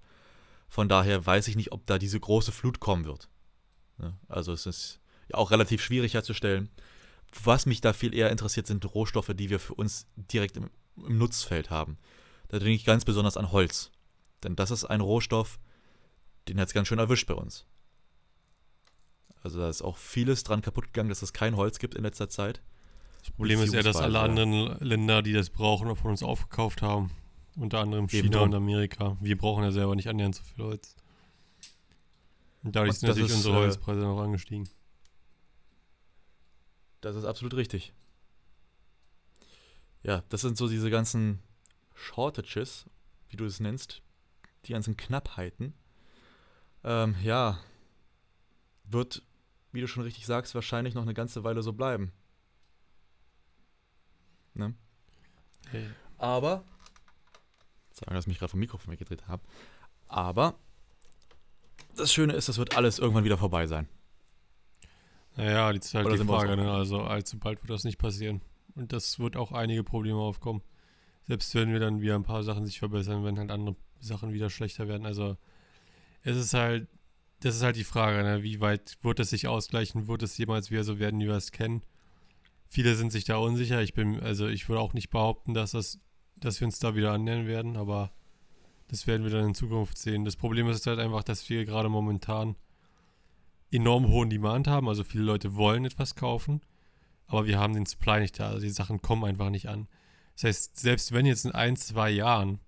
Von 0.70 0.88
daher 0.88 1.26
weiß 1.26 1.48
ich 1.48 1.56
nicht, 1.56 1.72
ob 1.72 1.84
da 1.84 1.98
diese 1.98 2.18
große 2.18 2.50
Flut 2.50 2.80
kommen 2.80 3.04
wird. 3.04 3.28
Ne? 3.98 4.16
Also 4.26 4.54
es 4.54 4.64
ist 4.64 5.00
ja 5.30 5.34
auch 5.36 5.50
relativ 5.50 5.82
schwierig 5.82 6.14
herzustellen. 6.14 6.68
Was 7.42 7.66
mich 7.66 7.80
da 7.80 7.92
viel 7.92 8.14
eher 8.14 8.30
interessiert, 8.30 8.66
sind 8.66 8.84
Rohstoffe, 8.94 9.32
die 9.34 9.50
wir 9.50 9.60
für 9.60 9.74
uns 9.74 10.06
direkt 10.16 10.56
im, 10.56 10.70
im 10.96 11.18
Nutzfeld 11.18 11.70
haben. 11.70 11.98
Da 12.48 12.58
denke 12.58 12.74
ich 12.74 12.84
ganz 12.84 13.04
besonders 13.04 13.36
an 13.36 13.52
Holz. 13.52 13.92
Denn 14.42 14.56
das 14.56 14.70
ist 14.70 14.84
ein 14.84 15.00
Rohstoff, 15.00 15.60
den 16.48 16.58
hat 16.58 16.68
es 16.68 16.74
ganz 16.74 16.88
schön 16.88 16.98
erwischt 16.98 17.28
bei 17.28 17.34
uns. 17.34 17.66
Also 19.42 19.58
da 19.58 19.68
ist 19.68 19.82
auch 19.82 19.96
vieles 19.96 20.44
dran 20.44 20.62
kaputt 20.62 20.86
gegangen, 20.86 21.08
dass 21.08 21.22
es 21.22 21.32
kein 21.32 21.56
Holz 21.56 21.78
gibt 21.78 21.94
in 21.94 22.02
letzter 22.02 22.28
Zeit. 22.28 22.62
Das 23.20 23.30
Problem 23.30 23.60
ist 23.60 23.74
ja, 23.74 23.82
dass 23.82 23.96
alle 23.96 24.20
anderen 24.20 24.78
Länder, 24.80 25.22
die 25.22 25.32
das 25.32 25.50
brauchen, 25.50 25.94
von 25.94 26.10
uns 26.10 26.22
aufgekauft 26.22 26.82
haben. 26.82 27.10
Unter 27.56 27.80
anderem 27.80 28.04
Eben 28.04 28.28
China 28.28 28.38
drum. 28.38 28.50
und 28.50 28.54
Amerika. 28.54 29.16
Wir 29.20 29.36
brauchen 29.36 29.64
ja 29.64 29.72
selber 29.72 29.94
nicht 29.94 30.08
annähernd 30.08 30.34
so 30.34 30.42
viel 30.42 30.64
Holz. 30.64 30.96
Und 32.62 32.76
dadurch 32.76 32.90
Und 32.90 32.98
sind 33.00 33.08
natürlich 33.08 33.30
ist, 33.30 33.36
unsere 33.36 33.56
äh, 33.56 33.60
Holzpreise 33.60 34.00
noch 34.00 34.20
angestiegen. 34.20 34.68
Das 37.00 37.16
ist 37.16 37.24
absolut 37.24 37.54
richtig. 37.54 37.92
Ja, 40.02 40.22
das 40.28 40.40
sind 40.40 40.56
so 40.56 40.68
diese 40.68 40.90
ganzen 40.90 41.42
Shortages, 41.94 42.86
wie 43.28 43.36
du 43.36 43.44
es 43.44 43.60
nennst, 43.60 44.02
die 44.64 44.72
ganzen 44.72 44.96
Knappheiten. 44.96 45.74
Ähm, 46.82 47.14
ja, 47.22 47.58
wird, 48.84 49.22
wie 49.72 49.80
du 49.80 49.88
schon 49.88 50.02
richtig 50.02 50.26
sagst, 50.26 50.54
wahrscheinlich 50.54 50.94
noch 50.94 51.02
eine 51.02 51.14
ganze 51.14 51.44
Weile 51.44 51.62
so 51.62 51.72
bleiben. 51.72 52.12
Ne? 54.54 54.74
Hey. 55.68 55.88
Aber, 56.18 56.64
sagen, 57.92 58.14
dass 58.14 58.24
ich 58.24 58.28
mich 58.28 58.38
gerade 58.38 58.50
vom 58.50 58.60
Mikrofon 58.60 58.92
weggedreht 58.92 59.28
habe, 59.28 59.42
aber 60.08 60.58
das 61.96 62.12
Schöne 62.12 62.32
ist, 62.32 62.48
das 62.48 62.58
wird 62.58 62.76
alles 62.76 62.98
irgendwann 62.98 63.24
wieder 63.24 63.38
vorbei 63.38 63.66
sein. 63.66 63.88
Naja, 65.36 65.70
jetzt 65.72 65.86
ist 65.86 65.94
halt 65.94 66.06
Oder 66.06 66.16
die 66.16 66.24
Frage, 66.24 66.56
ne? 66.56 66.70
Also 66.70 67.02
allzu 67.02 67.38
bald 67.38 67.62
wird 67.62 67.70
das 67.70 67.84
nicht 67.84 67.98
passieren. 67.98 68.40
Und 68.74 68.92
das 68.92 69.18
wird 69.18 69.36
auch 69.36 69.52
einige 69.52 69.84
Probleme 69.84 70.18
aufkommen. 70.18 70.62
Selbst 71.26 71.54
wenn 71.54 71.72
wir 71.72 71.80
dann 71.80 72.00
wieder 72.00 72.14
ein 72.14 72.24
paar 72.24 72.42
Sachen 72.42 72.66
sich 72.66 72.78
verbessern, 72.78 73.24
wenn 73.24 73.38
halt 73.38 73.50
andere 73.50 73.76
Sachen 74.00 74.32
wieder 74.32 74.50
schlechter 74.50 74.88
werden. 74.88 75.06
Also 75.06 75.36
es 76.22 76.36
ist 76.36 76.54
halt, 76.54 76.88
das 77.40 77.56
ist 77.56 77.62
halt 77.62 77.76
die 77.76 77.84
Frage, 77.84 78.22
ne? 78.22 78.42
Wie 78.42 78.60
weit 78.60 78.98
wird 79.02 79.20
es 79.20 79.30
sich 79.30 79.48
ausgleichen? 79.48 80.08
Wird 80.08 80.22
es 80.22 80.36
jemals 80.36 80.70
wieder 80.70 80.84
so 80.84 80.98
werden, 80.98 81.20
wie 81.20 81.26
wir 81.26 81.34
es 81.34 81.52
kennen? 81.52 81.82
Viele 82.68 82.94
sind 82.94 83.10
sich 83.12 83.24
da 83.24 83.36
unsicher. 83.36 83.82
Ich 83.82 83.94
bin, 83.94 84.20
also 84.20 84.46
ich 84.46 84.68
würde 84.68 84.80
auch 84.80 84.92
nicht 84.92 85.10
behaupten, 85.10 85.54
dass 85.54 85.72
das, 85.72 86.00
dass 86.36 86.60
wir 86.60 86.66
uns 86.66 86.78
da 86.78 86.94
wieder 86.94 87.12
annähern 87.12 87.46
werden, 87.46 87.76
aber 87.76 88.12
das 88.88 89.06
werden 89.06 89.24
wir 89.24 89.30
dann 89.30 89.48
in 89.48 89.54
Zukunft 89.54 89.98
sehen. 89.98 90.24
Das 90.24 90.36
Problem 90.36 90.68
ist 90.68 90.86
halt 90.86 90.98
einfach, 90.98 91.22
dass 91.22 91.48
wir 91.48 91.64
gerade 91.64 91.88
momentan 91.88 92.56
enorm 93.70 94.08
hohen 94.08 94.30
Demand 94.30 94.66
haben. 94.66 94.88
Also 94.88 95.04
viele 95.04 95.24
Leute 95.24 95.54
wollen 95.56 95.84
etwas 95.84 96.14
kaufen, 96.14 96.60
aber 97.26 97.46
wir 97.46 97.58
haben 97.58 97.74
den 97.74 97.86
Supply 97.86 98.20
nicht 98.20 98.38
da. 98.38 98.48
Also 98.48 98.60
die 98.60 98.70
Sachen 98.70 99.02
kommen 99.02 99.24
einfach 99.24 99.50
nicht 99.50 99.68
an. 99.68 99.88
Das 100.34 100.44
heißt, 100.44 100.78
selbst 100.78 101.12
wenn 101.12 101.26
jetzt 101.26 101.44
in 101.44 101.52
ein, 101.52 101.76
zwei 101.76 102.10
Jahren 102.10 102.60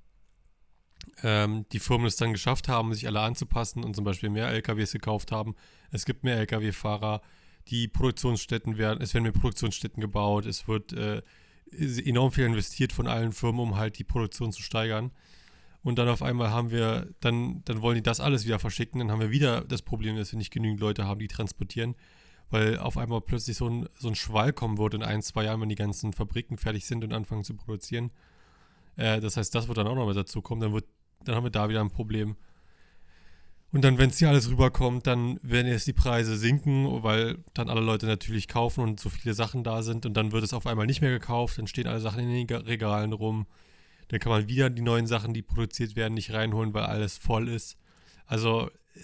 ähm, 1.22 1.66
die 1.72 1.78
Firmen 1.78 2.06
es 2.06 2.16
dann 2.16 2.32
geschafft 2.32 2.68
haben, 2.68 2.94
sich 2.94 3.06
alle 3.06 3.20
anzupassen 3.20 3.82
und 3.82 3.94
zum 3.94 4.04
Beispiel 4.04 4.30
mehr 4.30 4.48
LKWs 4.48 4.92
gekauft 4.92 5.32
haben, 5.32 5.56
es 5.90 6.04
gibt 6.04 6.24
mehr 6.24 6.36
LKW-Fahrer, 6.36 7.22
die 7.68 7.88
Produktionsstätten 7.88 8.78
werden, 8.78 9.00
es 9.02 9.14
werden 9.14 9.24
mehr 9.24 9.32
Produktionsstätten 9.32 10.00
gebaut, 10.00 10.46
es 10.46 10.68
wird 10.68 10.92
äh, 10.92 11.22
enorm 11.72 12.32
viel 12.32 12.44
investiert 12.44 12.92
von 12.92 13.06
allen 13.06 13.32
Firmen, 13.32 13.60
um 13.60 13.76
halt 13.76 13.98
die 13.98 14.04
Produktion 14.04 14.52
zu 14.52 14.62
steigern. 14.62 15.10
Und 15.84 15.98
dann 15.98 16.08
auf 16.08 16.22
einmal 16.22 16.50
haben 16.50 16.70
wir, 16.70 17.08
dann, 17.20 17.62
dann 17.64 17.82
wollen 17.82 17.96
die 17.96 18.02
das 18.02 18.20
alles 18.20 18.44
wieder 18.44 18.58
verschicken. 18.58 19.00
Dann 19.00 19.10
haben 19.10 19.20
wir 19.20 19.30
wieder 19.30 19.62
das 19.62 19.82
Problem, 19.82 20.16
dass 20.16 20.30
wir 20.32 20.38
nicht 20.38 20.52
genügend 20.52 20.80
Leute 20.80 21.06
haben, 21.06 21.18
die 21.18 21.28
transportieren. 21.28 21.96
Weil 22.50 22.78
auf 22.78 22.98
einmal 22.98 23.20
plötzlich 23.20 23.56
so 23.56 23.68
ein, 23.68 23.88
so 23.98 24.08
ein 24.08 24.14
Schwall 24.14 24.52
kommen 24.52 24.78
wird 24.78 24.94
in 24.94 25.02
ein, 25.02 25.22
zwei 25.22 25.44
Jahren, 25.44 25.60
wenn 25.60 25.68
die 25.70 25.74
ganzen 25.74 26.12
Fabriken 26.12 26.56
fertig 26.58 26.86
sind 26.86 27.02
und 27.02 27.12
anfangen 27.12 27.44
zu 27.44 27.54
produzieren. 27.54 28.10
Äh, 28.96 29.20
das 29.20 29.36
heißt, 29.36 29.54
das 29.54 29.68
wird 29.68 29.78
dann 29.78 29.86
auch 29.86 29.94
noch 29.96 30.06
mal 30.06 30.14
dazu 30.14 30.40
kommen. 30.40 30.60
Dann, 30.60 30.72
wird, 30.72 30.84
dann 31.24 31.34
haben 31.34 31.44
wir 31.44 31.50
da 31.50 31.68
wieder 31.68 31.80
ein 31.80 31.90
Problem. 31.90 32.36
Und 33.72 33.82
dann, 33.82 33.96
wenn 33.96 34.10
es 34.10 34.18
hier 34.18 34.28
alles 34.28 34.50
rüberkommt, 34.50 35.06
dann 35.06 35.40
werden 35.42 35.66
jetzt 35.66 35.86
die 35.86 35.94
Preise 35.94 36.36
sinken, 36.36 37.02
weil 37.02 37.38
dann 37.54 37.70
alle 37.70 37.80
Leute 37.80 38.06
natürlich 38.06 38.46
kaufen 38.46 38.82
und 38.84 39.00
so 39.00 39.08
viele 39.08 39.32
Sachen 39.32 39.64
da 39.64 39.82
sind. 39.82 40.04
Und 40.04 40.14
dann 40.14 40.30
wird 40.30 40.44
es 40.44 40.52
auf 40.52 40.66
einmal 40.66 40.86
nicht 40.86 41.00
mehr 41.00 41.10
gekauft. 41.10 41.56
Dann 41.58 41.66
stehen 41.66 41.86
alle 41.86 42.00
Sachen 42.00 42.20
in 42.20 42.28
den 42.28 42.46
Ga- 42.46 42.58
Regalen 42.58 43.14
rum. 43.14 43.46
Dann 44.12 44.20
kann 44.20 44.30
man 44.30 44.46
wieder 44.46 44.68
die 44.68 44.82
neuen 44.82 45.06
Sachen, 45.06 45.32
die 45.32 45.40
produziert 45.40 45.96
werden, 45.96 46.12
nicht 46.12 46.34
reinholen, 46.34 46.74
weil 46.74 46.84
alles 46.84 47.16
voll 47.16 47.48
ist. 47.48 47.78
Also, 48.26 48.68
äh, 48.94 49.00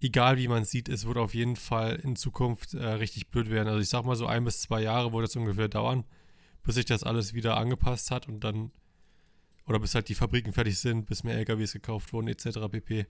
egal 0.00 0.36
wie 0.36 0.46
man 0.46 0.62
es 0.62 0.70
sieht, 0.70 0.88
es 0.88 1.04
wird 1.04 1.16
auf 1.16 1.34
jeden 1.34 1.56
Fall 1.56 1.96
in 1.96 2.14
Zukunft 2.14 2.72
äh, 2.72 2.86
richtig 2.86 3.26
blöd 3.26 3.50
werden. 3.50 3.66
Also, 3.66 3.80
ich 3.80 3.88
sag 3.88 4.04
mal 4.04 4.14
so 4.14 4.28
ein 4.28 4.44
bis 4.44 4.60
zwei 4.60 4.82
Jahre 4.82 5.12
wird 5.12 5.26
es 5.26 5.34
ungefähr 5.34 5.66
dauern, 5.66 6.04
bis 6.62 6.76
sich 6.76 6.84
das 6.84 7.02
alles 7.02 7.34
wieder 7.34 7.56
angepasst 7.56 8.12
hat 8.12 8.28
und 8.28 8.44
dann, 8.44 8.70
oder 9.66 9.80
bis 9.80 9.96
halt 9.96 10.08
die 10.08 10.14
Fabriken 10.14 10.52
fertig 10.52 10.78
sind, 10.78 11.06
bis 11.06 11.24
mehr 11.24 11.34
LKWs 11.38 11.72
gekauft 11.72 12.12
wurden, 12.12 12.28
etc. 12.28 12.70
pp. 12.70 13.06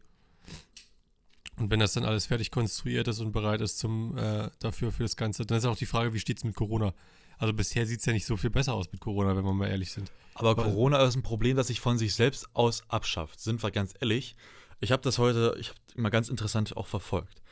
Und 1.58 1.70
wenn 1.70 1.80
das 1.80 1.92
dann 1.92 2.06
alles 2.06 2.24
fertig 2.24 2.50
konstruiert 2.50 3.08
ist 3.08 3.20
und 3.20 3.32
bereit 3.32 3.60
ist 3.60 3.78
zum, 3.78 4.16
äh, 4.16 4.48
dafür, 4.60 4.90
für 4.90 5.02
das 5.02 5.16
Ganze, 5.16 5.44
dann 5.44 5.58
ist 5.58 5.66
auch 5.66 5.76
die 5.76 5.84
Frage, 5.84 6.14
wie 6.14 6.18
steht 6.18 6.38
es 6.38 6.44
mit 6.44 6.54
Corona? 6.54 6.94
Also 7.38 7.52
bisher 7.52 7.86
sieht 7.86 8.00
es 8.00 8.06
ja 8.06 8.12
nicht 8.12 8.26
so 8.26 8.36
viel 8.36 8.50
besser 8.50 8.74
aus 8.74 8.90
mit 8.90 9.00
Corona, 9.00 9.36
wenn 9.36 9.44
wir 9.44 9.52
mal 9.52 9.68
ehrlich 9.68 9.92
sind. 9.92 10.10
Aber 10.34 10.56
Weil- 10.56 10.64
Corona 10.64 11.02
ist 11.04 11.16
ein 11.16 11.22
Problem, 11.22 11.56
das 11.56 11.68
sich 11.68 11.80
von 11.80 11.98
sich 11.98 12.14
selbst 12.14 12.48
aus 12.54 12.82
abschafft. 12.88 13.40
Sind 13.40 13.62
wir 13.62 13.70
ganz 13.70 13.94
ehrlich. 14.00 14.36
Ich 14.80 14.92
habe 14.92 15.02
das 15.02 15.18
heute, 15.18 15.56
ich 15.58 15.70
habe 15.70 15.78
immer 15.94 16.10
ganz 16.10 16.28
interessant 16.28 16.76
auch 16.76 16.86
verfolgt. 16.86 17.42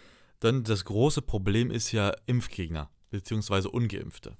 Denn 0.42 0.64
das 0.64 0.84
große 0.84 1.22
Problem 1.22 1.70
ist 1.70 1.92
ja 1.92 2.12
Impfgegner, 2.26 2.90
beziehungsweise 3.10 3.70
Ungeimpfte. 3.70 4.36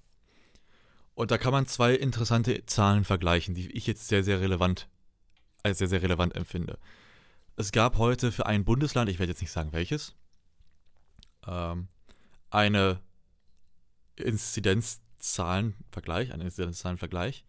Und 1.15 1.31
da 1.31 1.39
kann 1.39 1.53
man 1.53 1.67
zwei 1.67 1.95
interessante 1.95 2.67
Zahlen 2.67 3.05
vergleichen, 3.05 3.55
die 3.55 3.71
ich 3.71 3.87
jetzt 3.87 4.09
sehr, 4.09 4.25
sehr 4.25 4.41
relevant, 4.41 4.89
als 5.63 5.79
sehr, 5.79 5.89
sehr 5.89 6.03
relevant 6.03 6.35
empfinde. 6.35 6.79
Es 7.57 7.71
gab 7.71 7.99
heute 7.99 8.33
für 8.33 8.47
ein 8.47 8.65
Bundesland, 8.65 9.09
ich 9.09 9.19
werde 9.19 9.31
jetzt 9.31 9.41
nicht 9.41 9.53
sagen 9.53 9.73
welches, 9.73 10.15
ähm, 11.47 11.89
eine 12.51 13.01
Inzidenzzahlenvergleich, 15.25 16.33
einen 16.33 16.43
Inzidenzzahlenvergleich. 16.43 17.45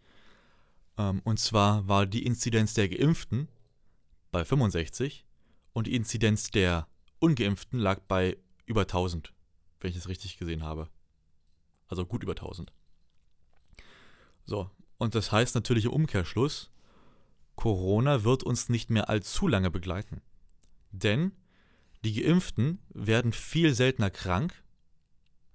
Ähm, 0.96 1.20
und 1.24 1.38
zwar 1.38 1.86
war 1.86 2.06
die 2.06 2.24
Inzidenz 2.24 2.74
der 2.74 2.88
Geimpften 2.88 3.48
bei 4.32 4.44
65 4.44 5.26
und 5.72 5.86
die 5.86 5.94
Inzidenz 5.94 6.50
der 6.50 6.88
Ungeimpften 7.18 7.78
lag 7.78 8.00
bei 8.08 8.38
über 8.64 8.82
1000, 8.82 9.32
wenn 9.80 9.90
ich 9.90 9.96
es 9.96 10.08
richtig 10.08 10.38
gesehen 10.38 10.62
habe. 10.62 10.88
Also 11.88 12.06
gut 12.06 12.22
über 12.22 12.32
1000. 12.32 12.72
So, 14.44 14.70
und 14.98 15.14
das 15.14 15.30
heißt 15.30 15.54
natürlich 15.54 15.84
im 15.84 15.92
Umkehrschluss, 15.92 16.70
Corona 17.56 18.24
wird 18.24 18.42
uns 18.42 18.68
nicht 18.68 18.90
mehr 18.90 19.08
allzu 19.08 19.48
lange 19.48 19.70
begleiten. 19.70 20.22
Denn 20.92 21.32
die 22.04 22.22
Geimpften 22.22 22.78
werden 22.88 23.32
viel 23.32 23.74
seltener 23.74 24.10
krank. 24.10 24.62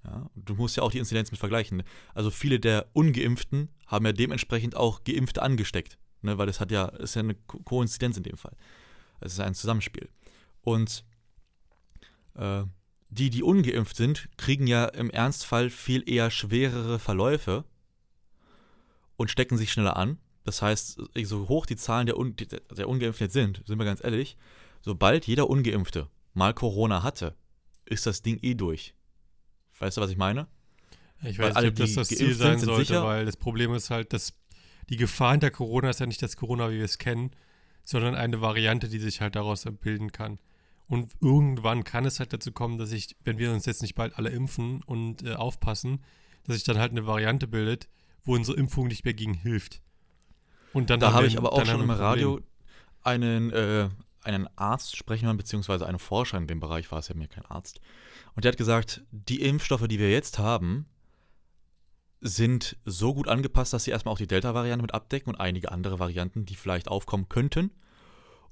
Ja, 0.04 0.30
du 0.36 0.56
musst 0.56 0.78
ja 0.78 0.84
auch 0.84 0.92
die 0.92 0.98
Inzidenz 0.98 1.32
mit 1.32 1.40
vergleichen. 1.40 1.84
Also 2.14 2.32
viele 2.32 2.60
der 2.60 2.88
Ungeimpften 2.94 3.70
haben 3.86 4.06
ja 4.06 4.14
dementsprechend 4.14 4.76
auch 4.76 5.04
Geimpfte 5.04 5.42
angesteckt. 5.42 5.98
Ne, 6.24 6.38
weil 6.38 6.48
das 6.48 6.60
hat 6.60 6.72
ja, 6.72 6.86
ist 6.86 7.16
ja 7.16 7.22
eine 7.22 7.36
Ko 7.36 7.60
Koinzidenz 7.60 8.18
in 8.18 8.24
dem 8.24 8.38
Fall. 8.38 8.56
Es 9.20 9.34
ist 9.34 9.40
ein 9.40 9.56
Zusammenspiel. 9.56 10.10
Und 10.62 11.04
äh, 12.36 12.64
die, 13.10 13.30
die 13.30 13.44
ungeimpft 13.44 13.96
sind, 13.96 14.30
kriegen 14.38 14.68
ja 14.68 14.86
im 14.86 15.10
Ernstfall 15.10 15.70
viel 15.70 16.08
eher 16.08 16.32
schwerere 16.32 17.00
Verläufe 17.00 17.66
und 19.18 19.30
stecken 19.30 19.58
sich 19.58 19.72
schneller 19.72 19.98
an. 19.98 20.18
Das 20.44 20.62
heißt, 20.62 21.02
so 21.24 21.48
hoch 21.50 21.66
die 21.66 21.76
Zahlen 21.76 22.06
der, 22.06 22.18
Un 22.18 22.36
der 22.36 22.90
Ungeimpften 22.90 23.26
jetzt 23.26 23.34
sind, 23.34 23.62
sind 23.66 23.78
wir 23.78 23.86
ganz 23.86 24.04
ehrlich, 24.04 24.38
sobald 24.82 25.28
jeder 25.28 25.50
Ungeimpfte 25.50 26.08
mal 26.34 26.54
Corona 26.54 27.04
hatte, 27.04 27.36
ist 27.86 28.06
das 28.06 28.22
Ding 28.22 28.40
eh 28.42 28.56
durch. 28.56 28.96
Weißt 29.82 29.98
du, 29.98 30.02
was 30.02 30.12
ich 30.12 30.18
meine? 30.18 30.48
Ich 31.24 31.38
Weil 31.38 31.50
weiß 31.50 31.56
alle, 31.56 31.72
nicht, 31.72 31.80
ob 31.82 31.86
das 31.86 31.94
das 31.96 32.08
Ziel 32.08 32.34
sein 32.34 32.60
sollte, 32.60 32.86
sicher. 32.86 33.04
weil 33.04 33.26
das 33.26 33.38
Problem 33.38 33.74
ist 33.74 33.90
halt, 33.90 34.14
dass 34.14 34.34
die 34.90 34.98
Gefahr 34.98 35.32
hinter 35.32 35.52
Corona 35.52 35.90
ist 35.90 36.00
ja 36.00 36.06
nicht 36.06 36.22
das 36.22 36.36
Corona, 36.36 36.70
wie 36.70 36.78
wir 36.78 36.86
es 36.86 36.98
kennen, 36.98 37.32
sondern 37.84 38.16
eine 38.16 38.42
Variante, 38.42 38.90
die 38.90 39.00
sich 39.00 39.22
halt 39.22 39.36
daraus 39.36 39.66
bilden 39.82 40.12
kann. 40.12 40.40
Und 40.88 41.14
irgendwann 41.22 41.84
kann 41.84 42.06
es 42.06 42.20
halt 42.20 42.34
dazu 42.34 42.52
kommen, 42.52 42.78
dass 42.78 42.90
sich, 42.90 43.16
wenn 43.24 43.38
wir 43.38 43.54
uns 43.54 43.66
jetzt 43.66 43.82
nicht 43.82 43.96
bald 43.96 44.18
alle 44.18 44.30
impfen 44.30 44.84
und 44.84 45.24
äh, 45.24 45.34
aufpassen, 45.34 46.04
dass 46.44 46.56
sich 46.56 46.64
dann 46.64 46.78
halt 46.78 46.92
eine 46.92 47.08
Variante 47.08 47.48
bildet, 47.48 47.88
wo 48.24 48.36
unsere 48.36 48.58
Impfung 48.58 48.88
nicht 48.88 49.06
mehr 49.06 49.14
gegen 49.14 49.34
hilft. 49.34 49.82
Und 50.74 50.90
dann 50.90 51.00
Da 51.00 51.14
habe 51.14 51.28
ich 51.28 51.38
aber 51.38 51.54
auch 51.54 51.66
schon 51.66 51.82
im 51.82 51.90
ein 51.90 51.98
Radio 51.98 52.42
einen, 53.04 53.52
äh, 53.52 53.90
einen 54.24 54.48
Arzt 54.58 54.96
sprechen 54.96 55.26
hören, 55.26 55.38
beziehungsweise 55.38 55.86
einen 55.88 56.00
Forscher 56.00 56.38
in 56.38 56.48
dem 56.48 56.60
Bereich 56.60 56.92
war 56.92 57.00
es 57.00 57.08
ja 57.08 57.16
mir 57.16 57.28
kein 57.28 57.46
Arzt. 57.46 57.80
Und 58.36 58.46
der 58.46 58.52
hat 58.52 58.58
gesagt, 58.58 59.04
die 59.12 59.42
Impfstoffe, 59.42 59.88
die 59.88 60.00
wir 60.00 60.12
jetzt 60.12 60.40
haben, 60.40 60.86
sind 62.22 62.78
so 62.86 63.14
gut 63.14 63.28
angepasst, 63.28 63.74
dass 63.74 63.84
sie 63.84 63.92
erstmal 63.92 64.14
auch 64.14 64.20
die 64.20 64.28
Delta-Variante 64.28 64.84
mit 64.84 64.94
abdecken 64.94 65.34
und 65.34 65.40
einige 65.40 65.72
andere 65.72 66.00
Varianten, 66.00 66.46
die 66.46 66.56
vielleicht 66.56 66.88
aufkommen 66.88 67.30
könnten. 67.30 67.72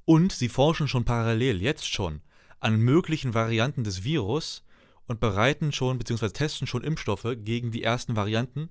Und 0.05 0.31
sie 0.31 0.49
forschen 0.49 0.87
schon 0.87 1.05
parallel, 1.05 1.61
jetzt 1.61 1.85
schon, 1.85 2.21
an 2.59 2.79
möglichen 2.79 3.35
Varianten 3.35 3.83
des 3.83 4.03
Virus 4.03 4.63
und 5.07 5.19
bereiten 5.19 5.71
schon 5.71 5.97
bzw. 5.97 6.29
testen 6.29 6.67
schon 6.67 6.83
Impfstoffe 6.83 7.35
gegen 7.37 7.71
die 7.71 7.83
ersten 7.83 8.15
Varianten, 8.15 8.69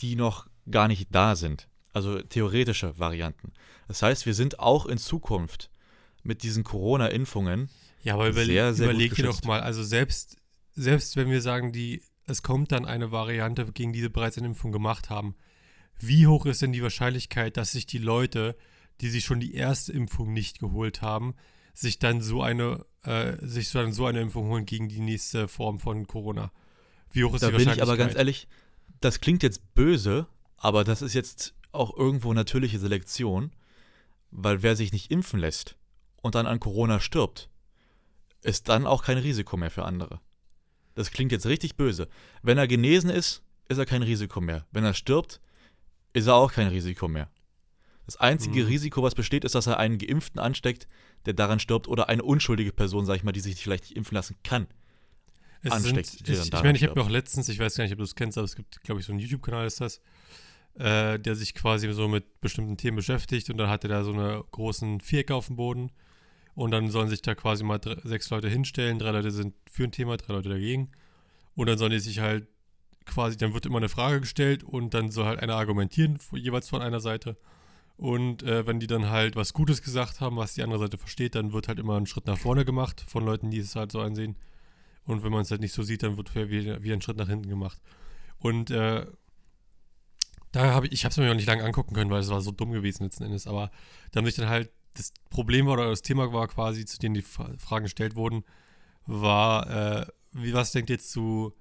die 0.00 0.14
noch 0.14 0.46
gar 0.70 0.88
nicht 0.88 1.08
da 1.14 1.36
sind. 1.36 1.68
Also 1.92 2.20
theoretische 2.20 2.98
Varianten. 2.98 3.52
Das 3.88 4.02
heißt, 4.02 4.26
wir 4.26 4.34
sind 4.34 4.60
auch 4.60 4.86
in 4.86 4.98
Zukunft 4.98 5.70
mit 6.22 6.42
diesen 6.42 6.64
Corona-Impfungen 6.64 7.70
Ja, 8.06 8.14
aber 8.14 8.28
überle 8.28 8.46
Sehr, 8.46 8.72
sehr 8.72 8.88
überleg 8.88 9.16
dir 9.16 9.24
doch 9.24 9.42
mal, 9.42 9.60
also 9.60 9.82
selbst, 9.82 10.36
selbst 10.70 11.16
wenn 11.16 11.28
wir 11.28 11.42
sagen, 11.42 11.72
die, 11.72 12.02
es 12.24 12.44
kommt 12.44 12.70
dann 12.70 12.84
eine 12.84 13.10
Variante, 13.10 13.66
gegen 13.72 13.92
die 13.92 14.00
sie 14.00 14.08
bereits 14.08 14.38
eine 14.38 14.46
Impfung 14.46 14.70
gemacht 14.70 15.10
haben, 15.10 15.34
wie 15.98 16.28
hoch 16.28 16.46
ist 16.46 16.62
denn 16.62 16.70
die 16.70 16.84
Wahrscheinlichkeit, 16.84 17.56
dass 17.56 17.72
sich 17.72 17.84
die 17.84 17.98
Leute, 17.98 18.56
die 19.00 19.08
sich 19.08 19.24
schon 19.24 19.40
die 19.40 19.54
erste 19.54 19.92
Impfung 19.92 20.32
nicht 20.32 20.60
geholt 20.60 21.02
haben, 21.02 21.34
sich 21.74 21.98
dann 21.98 22.20
so 22.20 22.42
eine, 22.42 22.86
äh, 23.02 23.44
sich 23.44 23.72
dann 23.72 23.92
so 23.92 24.06
eine 24.06 24.20
Impfung 24.20 24.46
holen 24.50 24.66
gegen 24.66 24.88
die 24.88 25.00
nächste 25.00 25.48
Form 25.48 25.80
von 25.80 26.06
Corona? 26.06 26.52
Wie 27.10 27.24
hoch 27.24 27.34
ist 27.34 27.42
Da 27.42 27.48
die 27.48 27.54
bin 27.54 27.62
ich 27.62 27.66
Wahrscheinlichkeit? 27.66 27.88
aber 27.88 27.96
ganz 27.96 28.14
ehrlich, 28.14 28.46
das 29.00 29.18
klingt 29.18 29.42
jetzt 29.42 29.74
böse, 29.74 30.28
aber 30.56 30.84
das 30.84 31.02
ist 31.02 31.14
jetzt 31.14 31.54
auch 31.72 31.96
irgendwo 31.96 32.32
natürliche 32.32 32.78
Selektion, 32.78 33.50
weil 34.30 34.62
wer 34.62 34.76
sich 34.76 34.92
nicht 34.92 35.10
impfen 35.10 35.40
lässt 35.40 35.76
und 36.22 36.36
dann 36.36 36.46
an 36.46 36.60
Corona 36.60 37.00
stirbt, 37.00 37.50
ist 38.42 38.68
dann 38.68 38.86
auch 38.86 39.02
kein 39.04 39.18
Risiko 39.18 39.56
mehr 39.56 39.70
für 39.70 39.84
andere. 39.84 40.20
Das 40.94 41.10
klingt 41.10 41.32
jetzt 41.32 41.46
richtig 41.46 41.76
böse. 41.76 42.08
Wenn 42.42 42.58
er 42.58 42.66
genesen 42.66 43.10
ist, 43.10 43.42
ist 43.68 43.78
er 43.78 43.86
kein 43.86 44.02
Risiko 44.02 44.40
mehr. 44.40 44.66
Wenn 44.70 44.84
er 44.84 44.94
stirbt, 44.94 45.40
ist 46.12 46.26
er 46.26 46.34
auch 46.34 46.52
kein 46.52 46.68
Risiko 46.68 47.08
mehr. 47.08 47.28
Das 48.06 48.16
einzige 48.16 48.62
Mhm. 48.62 48.68
Risiko, 48.68 49.02
was 49.02 49.14
besteht, 49.14 49.44
ist, 49.44 49.54
dass 49.54 49.66
er 49.66 49.78
einen 49.78 49.98
Geimpften 49.98 50.40
ansteckt, 50.40 50.86
der 51.26 51.34
daran 51.34 51.58
stirbt, 51.58 51.88
oder 51.88 52.08
eine 52.08 52.22
unschuldige 52.22 52.72
Person, 52.72 53.04
sag 53.04 53.16
ich 53.16 53.24
mal, 53.24 53.32
die 53.32 53.40
sich 53.40 53.60
vielleicht 53.60 53.84
nicht 53.84 53.96
impfen 53.96 54.14
lassen 54.14 54.36
kann. 54.44 54.68
Es 55.62 55.72
ansteckt, 55.72 56.06
sind, 56.06 56.28
ich 56.28 56.38
ich 56.46 56.52
meine, 56.52 56.76
ich 56.78 56.84
habe 56.84 56.94
mir 56.94 57.04
auch 57.04 57.10
letztens, 57.10 57.48
ich 57.48 57.58
weiß 57.58 57.74
gar 57.76 57.84
nicht, 57.84 57.92
ob 57.92 57.98
du 57.98 58.04
es 58.04 58.14
kennst, 58.14 58.38
aber 58.38 58.44
es 58.44 58.54
gibt, 58.54 58.82
glaube 58.84 59.00
ich, 59.00 59.06
so 59.06 59.12
einen 59.12 59.18
YouTube-Kanal 59.18 59.66
ist 59.66 59.80
das, 59.80 60.00
äh, 60.74 61.18
der 61.18 61.34
sich 61.34 61.54
quasi 61.54 61.92
so 61.92 62.06
mit 62.06 62.40
bestimmten 62.40 62.76
Themen 62.76 62.96
beschäftigt 62.96 63.50
und 63.50 63.58
dann 63.58 63.68
hat 63.68 63.82
er 63.84 63.88
da 63.88 64.04
so 64.04 64.12
eine 64.12 64.44
großen 64.52 65.00
Vierecke 65.00 65.34
auf 65.34 65.48
dem 65.48 65.56
Boden 65.56 65.90
und 66.56 66.72
dann 66.72 66.90
sollen 66.90 67.08
sich 67.08 67.22
da 67.22 67.36
quasi 67.36 67.62
mal 67.62 67.78
drei, 67.78 67.96
sechs 68.02 68.28
Leute 68.30 68.48
hinstellen, 68.48 68.98
drei 68.98 69.12
Leute 69.12 69.30
sind 69.30 69.54
für 69.70 69.84
ein 69.84 69.92
Thema, 69.92 70.16
drei 70.16 70.32
Leute 70.32 70.48
dagegen 70.48 70.90
und 71.54 71.68
dann 71.68 71.78
sollen 71.78 71.92
die 71.92 72.00
sich 72.00 72.18
halt 72.18 72.48
quasi, 73.04 73.36
dann 73.36 73.54
wird 73.54 73.66
immer 73.66 73.76
eine 73.76 73.88
Frage 73.88 74.20
gestellt 74.20 74.64
und 74.64 74.92
dann 74.92 75.12
soll 75.12 75.26
halt 75.26 75.38
einer 75.38 75.54
argumentieren, 75.54 76.18
jeweils 76.32 76.68
von 76.68 76.82
einer 76.82 76.98
Seite 76.98 77.36
und 77.96 78.42
äh, 78.42 78.66
wenn 78.66 78.78
die 78.78 78.86
dann 78.86 79.08
halt 79.08 79.36
was 79.36 79.54
Gutes 79.54 79.82
gesagt 79.82 80.20
haben, 80.20 80.36
was 80.36 80.54
die 80.54 80.62
andere 80.62 80.80
Seite 80.80 80.98
versteht, 80.98 81.34
dann 81.34 81.52
wird 81.52 81.68
halt 81.68 81.78
immer 81.78 81.96
ein 81.96 82.06
Schritt 82.06 82.26
nach 82.26 82.38
vorne 82.38 82.64
gemacht 82.64 83.04
von 83.06 83.24
Leuten, 83.24 83.50
die 83.50 83.58
es 83.58 83.74
halt 83.74 83.90
so 83.90 84.00
einsehen. 84.00 84.36
Und 85.04 85.22
wenn 85.22 85.32
man 85.32 85.42
es 85.42 85.50
halt 85.50 85.60
nicht 85.60 85.72
so 85.72 85.82
sieht, 85.82 86.02
dann 86.02 86.16
wird 86.16 86.34
wieder, 86.34 86.82
wieder 86.82 86.94
ein 86.94 87.00
Schritt 87.00 87.16
nach 87.16 87.28
hinten 87.28 87.48
gemacht. 87.48 87.80
Und 88.38 88.70
äh, 88.70 89.06
da 90.52 90.74
habe 90.74 90.86
ich, 90.86 90.92
ich 90.92 91.04
habe 91.04 91.12
es 91.12 91.16
mir 91.16 91.26
noch 91.26 91.34
nicht 91.34 91.46
lange 91.46 91.64
angucken 91.64 91.94
können, 91.94 92.10
weil 92.10 92.20
es 92.20 92.28
war 92.28 92.40
so 92.40 92.50
dumm 92.50 92.72
gewesen 92.72 93.04
letzten 93.04 93.24
Endes. 93.24 93.46
Aber 93.46 93.70
da 94.10 94.18
haben 94.18 94.26
sich 94.26 94.34
dann 94.34 94.48
halt, 94.48 94.70
das 94.96 95.12
Problem 95.30 95.66
war 95.66 95.74
oder 95.74 95.90
das 95.90 96.02
Thema 96.02 96.32
war 96.32 96.48
quasi, 96.48 96.84
zu 96.84 96.98
denen 96.98 97.14
die 97.14 97.22
Fra- 97.22 97.52
Fragen 97.58 97.84
gestellt 97.84 98.16
wurden, 98.16 98.44
war, 99.06 99.70
äh, 99.70 100.06
wie 100.32 100.52
was 100.52 100.72
denkt 100.72 100.90
ihr 100.90 100.98
zu 100.98 101.52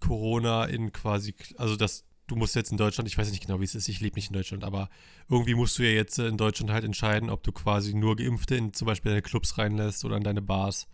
Corona 0.00 0.64
in 0.64 0.92
quasi, 0.92 1.34
also 1.58 1.76
das, 1.76 2.04
du 2.26 2.36
musst 2.36 2.54
jetzt 2.54 2.70
in 2.72 2.78
Deutschland, 2.78 3.08
ich 3.08 3.18
weiß 3.18 3.30
nicht 3.30 3.46
genau, 3.46 3.60
wie 3.60 3.64
es 3.64 3.74
ist, 3.74 3.88
ich 3.88 4.00
lebe 4.00 4.16
nicht 4.16 4.28
in 4.30 4.34
Deutschland, 4.34 4.64
aber 4.64 4.88
irgendwie 5.28 5.54
musst 5.54 5.78
du 5.78 5.82
ja 5.82 5.90
jetzt 5.90 6.18
äh, 6.18 6.28
in 6.28 6.36
Deutschland 6.36 6.70
halt 6.70 6.84
entscheiden, 6.84 7.28
ob 7.28 7.42
du 7.42 7.52
quasi 7.52 7.94
nur 7.94 8.16
Geimpfte 8.16 8.54
in 8.56 8.72
zum 8.72 8.86
Beispiel 8.86 9.10
deine 9.10 9.22
Clubs 9.22 9.58
reinlässt 9.58 10.04
oder 10.04 10.16
in 10.16 10.24
deine 10.24 10.42
Bars 10.42 10.88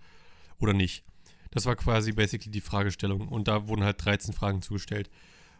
oder 0.59 0.73
nicht. 0.73 1.05
Das 1.53 1.65
war 1.67 1.77
quasi 1.77 2.13
basically 2.13 2.51
die 2.51 2.61
Fragestellung. 2.61 3.29
Und 3.29 3.49
da 3.49 3.69
wurden 3.69 3.85
halt 3.85 4.05
13 4.05 4.35
Fragen 4.35 4.61
zugestellt. 4.61 5.09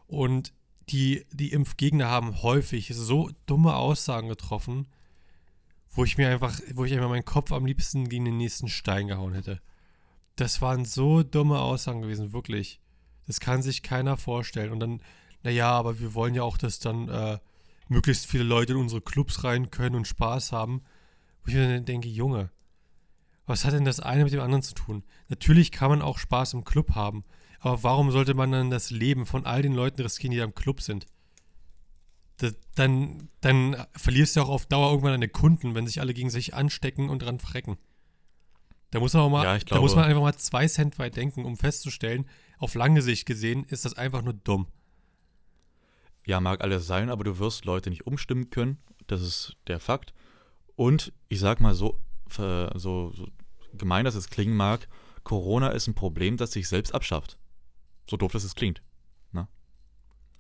Und 0.07 0.53
die, 0.91 1.25
die 1.33 1.53
Impfgegner 1.53 2.09
haben 2.09 2.43
häufig 2.43 2.91
so 2.95 3.31
dumme 3.47 3.75
Aussagen 3.77 4.29
getroffen, 4.29 4.89
wo 5.97 6.05
ich 6.05 6.19
mir 6.19 6.29
einfach, 6.29 6.59
wo 6.75 6.85
ich 6.85 6.93
einfach 6.93 7.09
meinen 7.09 7.25
Kopf 7.25 7.53
am 7.53 7.67
liebsten 7.67 8.09
gegen 8.09 8.27
den 8.27 8.37
nächsten 8.37 8.69
Stein 8.69 9.09
gehauen 9.09 9.33
hätte. 9.33 9.61
Das 10.37 10.61
waren 10.61 10.85
so 10.85 11.23
dumme 11.23 11.59
Aussagen 11.61 12.03
gewesen, 12.03 12.33
wirklich. 12.33 12.81
Das 13.27 13.41
kann 13.41 13.63
sich 13.63 13.83
keiner 13.83 14.17
vorstellen. 14.17 14.71
Und 14.71 14.81
dann, 14.81 15.01
naja, 15.43 15.71
aber 15.71 15.99
wir 15.99 16.15
wollen 16.15 16.35
ja 16.35 16.43
auch, 16.43 16.59
dass 16.59 16.79
dann 16.79 17.09
äh, 17.09 17.39
möglichst 17.89 18.27
viele 18.27 18.45
Leute 18.45 18.75
in 18.75 18.79
unsere 18.79 19.01
Clubs 19.01 19.43
rein 19.43 19.71
können 19.71 19.97
und 19.97 20.07
Spaß 20.07 20.53
haben. 20.53 20.83
Wo 21.43 21.49
ich 21.49 21.55
mir 21.55 21.67
dann 21.67 21.87
denke, 21.87 22.09
Junge, 22.09 22.51
was 23.47 23.65
hat 23.65 23.73
denn 23.73 23.85
das 23.85 24.01
eine 24.01 24.25
mit 24.25 24.33
dem 24.33 24.41
anderen 24.41 24.63
zu 24.63 24.75
tun? 24.75 25.03
Natürlich 25.29 25.73
kann 25.73 25.89
man 25.89 26.03
auch 26.03 26.19
Spaß 26.19 26.53
im 26.55 26.65
Club 26.65 26.95
haben, 26.95 27.25
aber 27.61 27.83
warum 27.83 28.11
sollte 28.11 28.35
man 28.35 28.53
dann 28.53 28.71
das 28.71 28.91
Leben 28.91 29.25
von 29.25 29.47
all 29.47 29.63
den 29.63 29.73
Leuten 29.73 30.03
riskieren, 30.03 30.33
die 30.33 30.39
da 30.39 30.45
im 30.45 30.55
Club 30.55 30.83
sind? 30.83 31.07
Das, 32.39 32.55
dann, 32.75 33.31
dann 33.41 33.87
verlierst 33.97 34.37
du 34.37 34.43
auch 34.43 34.49
auf 34.49 34.67
Dauer 34.67 34.91
irgendwann 34.91 35.13
deine 35.13 35.29
Kunden, 35.29 35.75
wenn 35.75 35.87
sich 35.87 36.01
alle 36.01 36.13
gegen 36.13 36.31
sich 36.31 36.55
anstecken 36.55 37.09
und 37.09 37.21
dran 37.21 37.39
frecken. 37.39 37.79
Da 38.91 39.01
muss 39.01 39.15
man 39.15 39.23
auch 39.23 39.31
mal, 39.31 39.45
Ja, 39.45 39.59
da 39.59 39.81
muss 39.81 39.95
man 39.95 40.05
einfach 40.05 40.23
mal 40.23 40.37
zwei 40.37 40.67
Cent 40.69 40.99
weit 40.99 41.17
denken, 41.17 41.45
um 41.45 41.57
festzustellen, 41.57 42.27
auf 42.59 42.75
lange 42.75 43.03
Sicht 43.03 43.27
gesehen 43.27 43.65
ist 43.65 43.85
das 43.85 43.95
einfach 43.95 44.23
nur 44.23 44.35
dumm. 44.35 44.67
Ja, 46.27 46.41
mag 46.41 46.61
alles 46.61 46.87
sein, 46.87 47.11
aber 47.11 47.25
du 47.25 47.39
wirst 47.39 47.65
Leute 47.65 47.91
nicht 47.91 48.07
umstimmen 48.07 48.51
können. 48.51 48.79
Das 49.07 49.23
ist 49.23 49.57
der 49.67 49.81
Fakt. 49.81 50.13
Und 50.75 51.13
ich 51.29 51.41
sag 51.41 51.61
mal 51.61 51.75
so, 51.75 51.99
so, 52.29 53.13
so 53.13 53.27
gemein, 53.75 54.05
dass 54.05 54.15
es 54.15 54.29
klingen 54.29 54.57
mag, 54.57 54.89
Corona 55.23 55.71
ist 55.71 55.87
ein 55.87 55.95
Problem, 55.95 56.37
das 56.37 56.53
sich 56.53 56.69
selbst 56.69 56.95
abschafft. 56.95 57.39
So 58.09 58.17
doof, 58.17 58.33
dass 58.33 58.45
es 58.45 58.55
klingt. 58.55 58.83
Ne? 59.33 59.49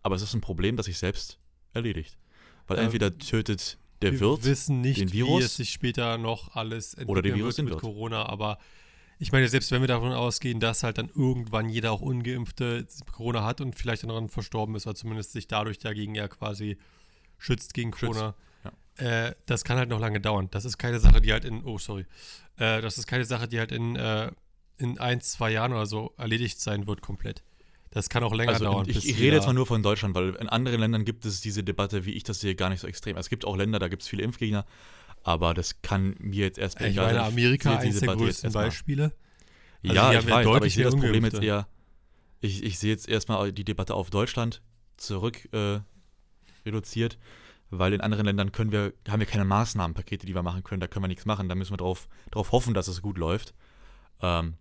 Aber 0.02 0.14
es 0.14 0.22
ist 0.22 0.34
ein 0.34 0.40
Problem, 0.40 0.76
das 0.76 0.86
sich 0.86 0.98
selbst 0.98 1.38
erledigt. 1.76 2.18
Weil 2.66 2.78
Ähm, 2.78 2.84
entweder 2.84 3.16
tötet 3.16 3.78
der 4.02 4.12
wir 4.12 4.20
Wirt 4.20 4.44
wissen 4.44 4.80
nicht, 4.80 5.00
den 5.00 5.12
wie 5.12 5.18
Virus 5.18 5.44
es 5.44 5.56
sich 5.56 5.70
später 5.70 6.18
noch 6.18 6.54
alles 6.54 6.94
entwickeln 6.94 7.10
oder 7.10 7.22
der 7.22 7.34
Virus 7.34 7.56
wird 7.56 7.58
den 7.58 7.64
mit 7.66 7.74
Wirt. 7.74 7.80
Corona, 7.80 8.26
aber 8.26 8.58
ich 9.18 9.32
meine, 9.32 9.48
selbst 9.48 9.70
wenn 9.70 9.80
wir 9.80 9.88
davon 9.88 10.12
ausgehen, 10.12 10.60
dass 10.60 10.82
halt 10.82 10.98
dann 10.98 11.08
irgendwann 11.14 11.70
jeder 11.70 11.92
auch 11.92 12.02
Ungeimpfte 12.02 12.86
Corona 13.10 13.44
hat 13.44 13.60
und 13.60 13.74
vielleicht 13.74 14.02
dann 14.02 14.08
daran 14.08 14.28
verstorben 14.28 14.74
ist, 14.74 14.86
oder 14.86 14.94
zumindest 14.94 15.32
sich 15.32 15.48
dadurch 15.48 15.78
dagegen 15.78 16.14
ja 16.14 16.28
quasi 16.28 16.76
schützt 17.38 17.72
gegen 17.72 17.92
Schützt, 17.92 18.12
Corona, 18.12 18.34
ja. 18.98 19.28
äh, 19.28 19.34
das 19.46 19.64
kann 19.64 19.78
halt 19.78 19.88
noch 19.88 20.00
lange 20.00 20.20
dauern. 20.20 20.48
Das 20.50 20.66
ist 20.66 20.76
keine 20.76 21.00
Sache, 21.00 21.20
die 21.22 21.32
halt 21.32 21.46
in, 21.46 21.64
oh 21.64 21.78
sorry, 21.78 22.04
äh, 22.56 22.82
das 22.82 22.98
ist 22.98 23.06
keine 23.06 23.24
Sache, 23.24 23.48
die 23.48 23.58
halt 23.58 23.72
in, 23.72 23.96
äh, 23.96 24.30
in 24.76 24.98
ein, 24.98 25.22
zwei 25.22 25.50
Jahren 25.50 25.72
oder 25.72 25.86
so 25.86 26.12
erledigt 26.18 26.60
sein 26.60 26.86
wird 26.86 27.00
komplett. 27.00 27.42
Das 27.90 28.08
kann 28.08 28.22
auch 28.24 28.34
länger 28.34 28.52
Also 28.52 28.64
dauern. 28.64 28.86
ich, 28.88 28.94
bis 28.94 29.04
ich 29.04 29.18
rede 29.18 29.36
jetzt 29.36 29.46
mal 29.46 29.52
nur 29.54 29.66
von 29.66 29.82
Deutschland, 29.82 30.14
weil 30.14 30.34
in 30.34 30.48
anderen 30.48 30.80
Ländern 30.80 31.04
gibt 31.04 31.24
es 31.24 31.40
diese 31.40 31.64
Debatte, 31.64 32.04
wie 32.04 32.12
ich 32.12 32.24
das 32.24 32.40
sehe, 32.40 32.54
gar 32.54 32.68
nicht 32.68 32.80
so 32.80 32.86
extrem. 32.86 33.16
Es 33.16 33.28
gibt 33.28 33.44
auch 33.44 33.56
Länder, 33.56 33.78
da 33.78 33.88
gibt 33.88 34.02
es 34.02 34.08
viele 34.08 34.22
Impfgegner, 34.22 34.66
aber 35.22 35.54
das 35.54 35.80
kann 35.82 36.14
mir 36.18 36.44
jetzt 36.44 36.58
erstmal 36.58 36.90
Ich 36.90 36.94
egal 36.96 37.06
meine, 37.06 37.18
sein. 37.20 37.28
Amerika, 37.28 37.70
sehe 37.70 37.78
eins 37.78 37.94
diese 37.94 38.06
der 38.06 38.16
größten 38.16 38.52
Beispiele. 38.52 39.12
Also 39.82 39.94
ja, 39.94 40.12
ich 40.12 40.26
weiß, 40.26 40.32
aber 40.32 40.42
deutlich 40.42 40.68
ich 40.68 40.74
sehe 40.74 40.84
das 40.84 40.96
Problem 40.96 41.24
jetzt 41.24 41.40
eher, 41.42 41.66
ich, 42.40 42.62
ich 42.64 42.78
sehe 42.78 42.90
jetzt 42.90 43.08
erstmal 43.08 43.52
die 43.52 43.64
Debatte 43.64 43.94
auf 43.94 44.10
Deutschland 44.10 44.62
zurück 44.96 45.48
äh, 45.52 45.80
reduziert, 46.64 47.18
weil 47.70 47.92
in 47.92 48.00
anderen 48.00 48.26
Ländern 48.26 48.52
können 48.52 48.72
wir, 48.72 48.92
haben 49.08 49.20
wir 49.20 49.26
keine 49.26 49.44
Maßnahmenpakete, 49.44 50.26
die 50.26 50.34
wir 50.34 50.42
machen 50.42 50.64
können, 50.64 50.80
da 50.80 50.86
können 50.86 51.04
wir 51.04 51.08
nichts 51.08 51.24
machen, 51.24 51.48
da 51.48 51.54
müssen 51.54 51.72
wir 51.72 51.76
drauf, 51.78 52.08
drauf 52.30 52.52
hoffen, 52.52 52.74
dass 52.74 52.88
es 52.88 53.00
gut 53.00 53.16
läuft. 53.18 53.54
Ähm, 54.20 54.54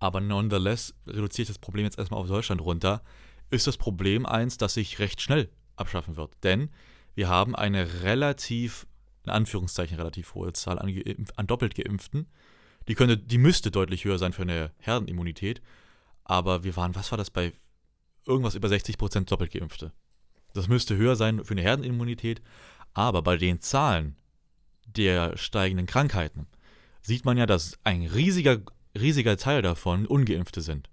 aber 0.00 0.20
nonetheless 0.20 0.94
reduziere 1.06 1.42
ich 1.42 1.48
das 1.48 1.58
Problem 1.58 1.84
jetzt 1.84 1.98
erstmal 1.98 2.20
auf 2.20 2.26
Deutschland 2.26 2.60
runter, 2.60 3.02
ist 3.50 3.66
das 3.66 3.76
Problem 3.76 4.26
eins, 4.26 4.56
das 4.56 4.74
sich 4.74 4.98
recht 4.98 5.20
schnell 5.20 5.50
abschaffen 5.76 6.16
wird. 6.16 6.32
Denn 6.42 6.70
wir 7.14 7.28
haben 7.28 7.54
eine 7.54 8.02
relativ, 8.02 8.86
in 9.24 9.30
Anführungszeichen 9.30 9.96
relativ 9.96 10.34
hohe 10.34 10.52
Zahl 10.52 10.78
an, 10.78 10.88
Geimpf- 10.88 11.32
an 11.36 11.46
doppelt 11.46 11.74
Geimpften. 11.74 12.26
Die, 12.88 12.94
könnte, 12.94 13.18
die 13.18 13.38
müsste 13.38 13.70
deutlich 13.70 14.04
höher 14.04 14.18
sein 14.18 14.32
für 14.32 14.42
eine 14.42 14.72
Herdenimmunität. 14.78 15.60
Aber 16.24 16.64
wir 16.64 16.76
waren, 16.76 16.94
was 16.94 17.10
war 17.12 17.18
das 17.18 17.30
bei 17.30 17.52
irgendwas 18.26 18.54
über 18.54 18.68
60% 18.68 19.26
doppelt 19.26 19.52
Geimpfte? 19.52 19.92
Das 20.54 20.68
müsste 20.68 20.96
höher 20.96 21.16
sein 21.16 21.44
für 21.44 21.52
eine 21.52 21.62
Herdenimmunität. 21.62 22.40
Aber 22.94 23.22
bei 23.22 23.36
den 23.36 23.60
Zahlen 23.60 24.16
der 24.86 25.36
steigenden 25.36 25.86
Krankheiten 25.86 26.46
sieht 27.02 27.24
man 27.24 27.36
ja, 27.36 27.46
dass 27.46 27.78
ein 27.84 28.02
riesiger, 28.02 28.60
riesiger 28.98 29.36
Teil 29.36 29.62
davon 29.62 30.06
Ungeimpfte 30.06 30.60
sind. 30.60 30.88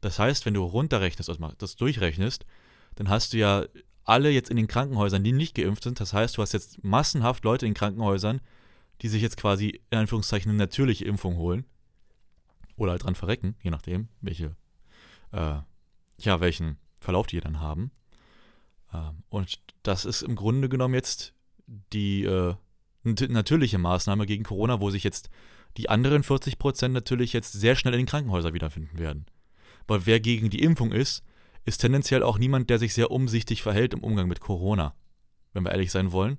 Das 0.00 0.18
heißt, 0.18 0.46
wenn 0.46 0.54
du 0.54 0.64
runterrechnest, 0.64 1.28
also 1.30 1.48
das 1.58 1.76
durchrechnest, 1.76 2.44
dann 2.96 3.08
hast 3.08 3.32
du 3.32 3.38
ja 3.38 3.64
alle 4.04 4.30
jetzt 4.30 4.50
in 4.50 4.56
den 4.56 4.66
Krankenhäusern, 4.66 5.22
die 5.22 5.32
nicht 5.32 5.54
geimpft 5.54 5.84
sind. 5.84 6.00
Das 6.00 6.12
heißt, 6.12 6.36
du 6.36 6.42
hast 6.42 6.52
jetzt 6.52 6.82
massenhaft 6.82 7.44
Leute 7.44 7.66
in 7.66 7.74
Krankenhäusern, 7.74 8.40
die 9.00 9.08
sich 9.08 9.22
jetzt 9.22 9.36
quasi 9.36 9.80
in 9.90 9.98
Anführungszeichen 9.98 10.50
eine 10.50 10.58
natürliche 10.58 11.04
Impfung 11.04 11.36
holen. 11.36 11.64
Oder 12.76 12.92
halt 12.92 13.04
dran 13.04 13.14
verrecken, 13.14 13.54
je 13.62 13.70
nachdem, 13.70 14.08
welche, 14.20 14.56
äh, 15.30 15.58
ja, 16.18 16.40
welchen 16.40 16.78
Verlauf 16.98 17.26
die 17.26 17.40
dann 17.40 17.60
haben. 17.60 17.92
Ähm, 18.92 19.22
und 19.28 19.60
das 19.82 20.04
ist 20.04 20.22
im 20.22 20.36
Grunde 20.36 20.68
genommen 20.68 20.94
jetzt 20.94 21.34
die 21.92 22.24
äh, 22.24 22.54
nat- 23.04 23.30
natürliche 23.30 23.78
Maßnahme 23.78 24.26
gegen 24.26 24.42
Corona, 24.42 24.80
wo 24.80 24.90
sich 24.90 25.04
jetzt 25.04 25.30
die 25.76 25.88
anderen 25.88 26.22
40 26.22 26.58
Prozent 26.58 26.94
natürlich 26.94 27.32
jetzt 27.32 27.52
sehr 27.52 27.76
schnell 27.76 27.94
in 27.94 28.00
den 28.00 28.06
Krankenhäusern 28.06 28.54
wiederfinden 28.54 28.98
werden. 28.98 29.26
Weil 29.86 30.06
wer 30.06 30.20
gegen 30.20 30.50
die 30.50 30.62
Impfung 30.62 30.92
ist, 30.92 31.24
ist 31.64 31.78
tendenziell 31.78 32.22
auch 32.22 32.38
niemand, 32.38 32.70
der 32.70 32.78
sich 32.78 32.94
sehr 32.94 33.10
umsichtig 33.10 33.62
verhält 33.62 33.94
im 33.94 34.02
Umgang 34.02 34.28
mit 34.28 34.40
Corona, 34.40 34.94
wenn 35.52 35.64
wir 35.64 35.72
ehrlich 35.72 35.90
sein 35.90 36.12
wollen. 36.12 36.38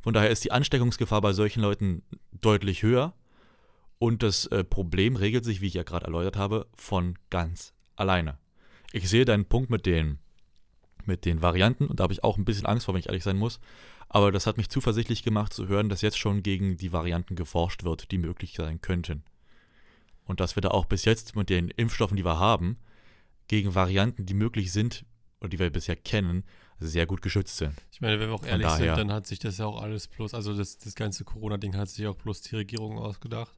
Von 0.00 0.14
daher 0.14 0.30
ist 0.30 0.44
die 0.44 0.52
Ansteckungsgefahr 0.52 1.20
bei 1.20 1.32
solchen 1.32 1.60
Leuten 1.60 2.02
deutlich 2.32 2.82
höher 2.82 3.14
und 3.98 4.22
das 4.22 4.46
äh, 4.46 4.64
Problem 4.64 5.16
regelt 5.16 5.44
sich, 5.44 5.60
wie 5.60 5.66
ich 5.66 5.74
ja 5.74 5.82
gerade 5.82 6.06
erläutert 6.06 6.36
habe, 6.36 6.66
von 6.74 7.18
ganz 7.30 7.74
alleine. 7.96 8.38
Ich 8.92 9.08
sehe 9.08 9.24
deinen 9.24 9.46
Punkt 9.46 9.70
mit 9.70 9.86
den, 9.86 10.18
mit 11.04 11.24
den 11.24 11.42
Varianten 11.42 11.86
und 11.86 11.98
da 11.98 12.04
habe 12.04 12.12
ich 12.12 12.24
auch 12.24 12.36
ein 12.36 12.44
bisschen 12.44 12.66
Angst 12.66 12.86
vor, 12.86 12.94
wenn 12.94 13.00
ich 13.00 13.06
ehrlich 13.06 13.24
sein 13.24 13.36
muss. 13.36 13.60
Aber 14.08 14.30
das 14.32 14.46
hat 14.46 14.56
mich 14.56 14.68
zuversichtlich 14.68 15.22
gemacht 15.22 15.52
zu 15.52 15.66
hören, 15.68 15.88
dass 15.88 16.00
jetzt 16.00 16.18
schon 16.18 16.42
gegen 16.42 16.76
die 16.76 16.92
Varianten 16.92 17.34
geforscht 17.36 17.84
wird, 17.84 18.10
die 18.10 18.18
möglich 18.18 18.54
sein 18.56 18.80
könnten. 18.80 19.24
Und 20.24 20.40
dass 20.40 20.56
wir 20.56 20.60
da 20.60 20.70
auch 20.70 20.86
bis 20.86 21.04
jetzt 21.04 21.36
mit 21.36 21.50
den 21.50 21.68
Impfstoffen, 21.68 22.16
die 22.16 22.24
wir 22.24 22.38
haben, 22.38 22.78
gegen 23.48 23.74
Varianten, 23.74 24.26
die 24.26 24.34
möglich 24.34 24.72
sind 24.72 25.04
oder 25.40 25.48
die 25.50 25.58
wir 25.58 25.70
bisher 25.70 25.96
kennen, 25.96 26.44
sehr 26.78 27.06
gut 27.06 27.22
geschützt 27.22 27.56
sind. 27.56 27.72
Ich 27.90 28.00
meine, 28.00 28.18
wenn 28.20 28.28
wir 28.28 28.34
auch 28.34 28.40
Von 28.40 28.48
ehrlich 28.48 28.66
daher- 28.66 28.96
sind, 28.96 29.08
dann 29.08 29.12
hat 29.16 29.26
sich 29.26 29.38
das 29.38 29.58
ja 29.58 29.66
auch 29.66 29.80
alles 29.80 30.08
bloß, 30.08 30.34
also 30.34 30.54
das, 30.56 30.78
das 30.78 30.94
ganze 30.94 31.24
Corona-Ding 31.24 31.76
hat 31.76 31.88
sich 31.88 32.06
auch 32.06 32.16
bloß 32.16 32.42
die 32.42 32.56
Regierung 32.56 32.98
ausgedacht. 32.98 33.56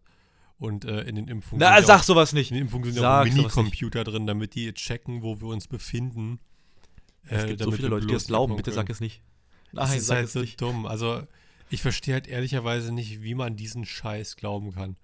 Und 0.58 0.84
äh, 0.84 1.02
in 1.02 1.14
den 1.14 1.28
Impfungen 1.28 1.60
Na, 1.60 1.80
sag 1.82 2.00
auch, 2.00 2.02
sowas 2.04 2.32
nicht. 2.32 2.50
in 2.50 2.56
den 2.56 2.62
Impfungen 2.64 2.92
sind 2.92 3.00
ja 3.02 3.20
auch. 3.20 3.24
Minicomputer 3.24 4.02
drin, 4.02 4.26
damit 4.26 4.54
die 4.56 4.72
checken, 4.72 5.22
wo 5.22 5.40
wir 5.40 5.46
uns 5.48 5.68
befinden. 5.68 6.40
Es 7.28 7.44
Äh, 7.44 7.46
gibt 7.48 7.62
so 7.62 7.70
viele 7.70 7.88
Leute, 7.88 8.06
die 8.06 8.12
das 8.12 8.26
glauben. 8.26 8.56
Bitte 8.56 8.72
sag 8.72 8.90
es 8.90 8.98
nicht. 9.00 9.22
Das 9.72 9.90
Nein, 9.90 9.98
ist 9.98 10.06
sag 10.06 10.16
halt 10.16 10.30
so 10.30 10.40
nicht. 10.40 10.60
dumm. 10.60 10.86
Also, 10.86 11.22
ich 11.70 11.82
verstehe 11.82 12.14
halt 12.14 12.26
ehrlicherweise 12.26 12.92
nicht, 12.92 13.22
wie 13.22 13.34
man 13.34 13.56
diesen 13.56 13.84
Scheiß 13.84 14.36
glauben 14.36 14.72
kann. 14.72 14.96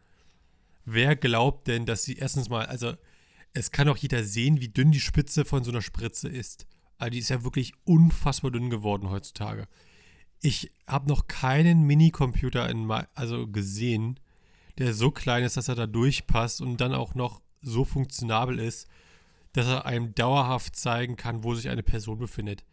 Wer 0.84 1.16
glaubt 1.16 1.68
denn, 1.68 1.86
dass 1.86 2.04
sie 2.04 2.16
erstens 2.16 2.48
mal, 2.48 2.66
also, 2.66 2.94
es 3.52 3.70
kann 3.70 3.88
auch 3.88 3.96
jeder 3.96 4.24
sehen, 4.24 4.60
wie 4.60 4.68
dünn 4.68 4.90
die 4.90 5.00
Spitze 5.00 5.44
von 5.44 5.64
so 5.64 5.70
einer 5.70 5.82
Spritze 5.82 6.28
ist. 6.28 6.66
Also, 6.98 7.10
die 7.10 7.18
ist 7.18 7.30
ja 7.30 7.44
wirklich 7.44 7.72
unfassbar 7.84 8.50
dünn 8.50 8.70
geworden 8.70 9.10
heutzutage. 9.10 9.68
Ich 10.40 10.72
habe 10.86 11.08
noch 11.08 11.26
keinen 11.26 11.82
Minicomputer 11.82 12.68
in 12.68 12.90
also 12.90 13.46
gesehen, 13.46 14.20
der 14.78 14.92
so 14.92 15.10
klein 15.10 15.44
ist, 15.44 15.56
dass 15.56 15.68
er 15.68 15.74
da 15.74 15.86
durchpasst 15.86 16.60
und 16.60 16.80
dann 16.80 16.94
auch 16.94 17.14
noch 17.14 17.40
so 17.62 17.84
funktionabel 17.84 18.58
ist, 18.58 18.88
dass 19.52 19.66
er 19.66 19.86
einem 19.86 20.14
dauerhaft 20.14 20.76
zeigen 20.76 21.16
kann, 21.16 21.44
wo 21.44 21.54
sich 21.54 21.68
eine 21.68 21.82
Person 21.82 22.18
befindet. 22.18 22.64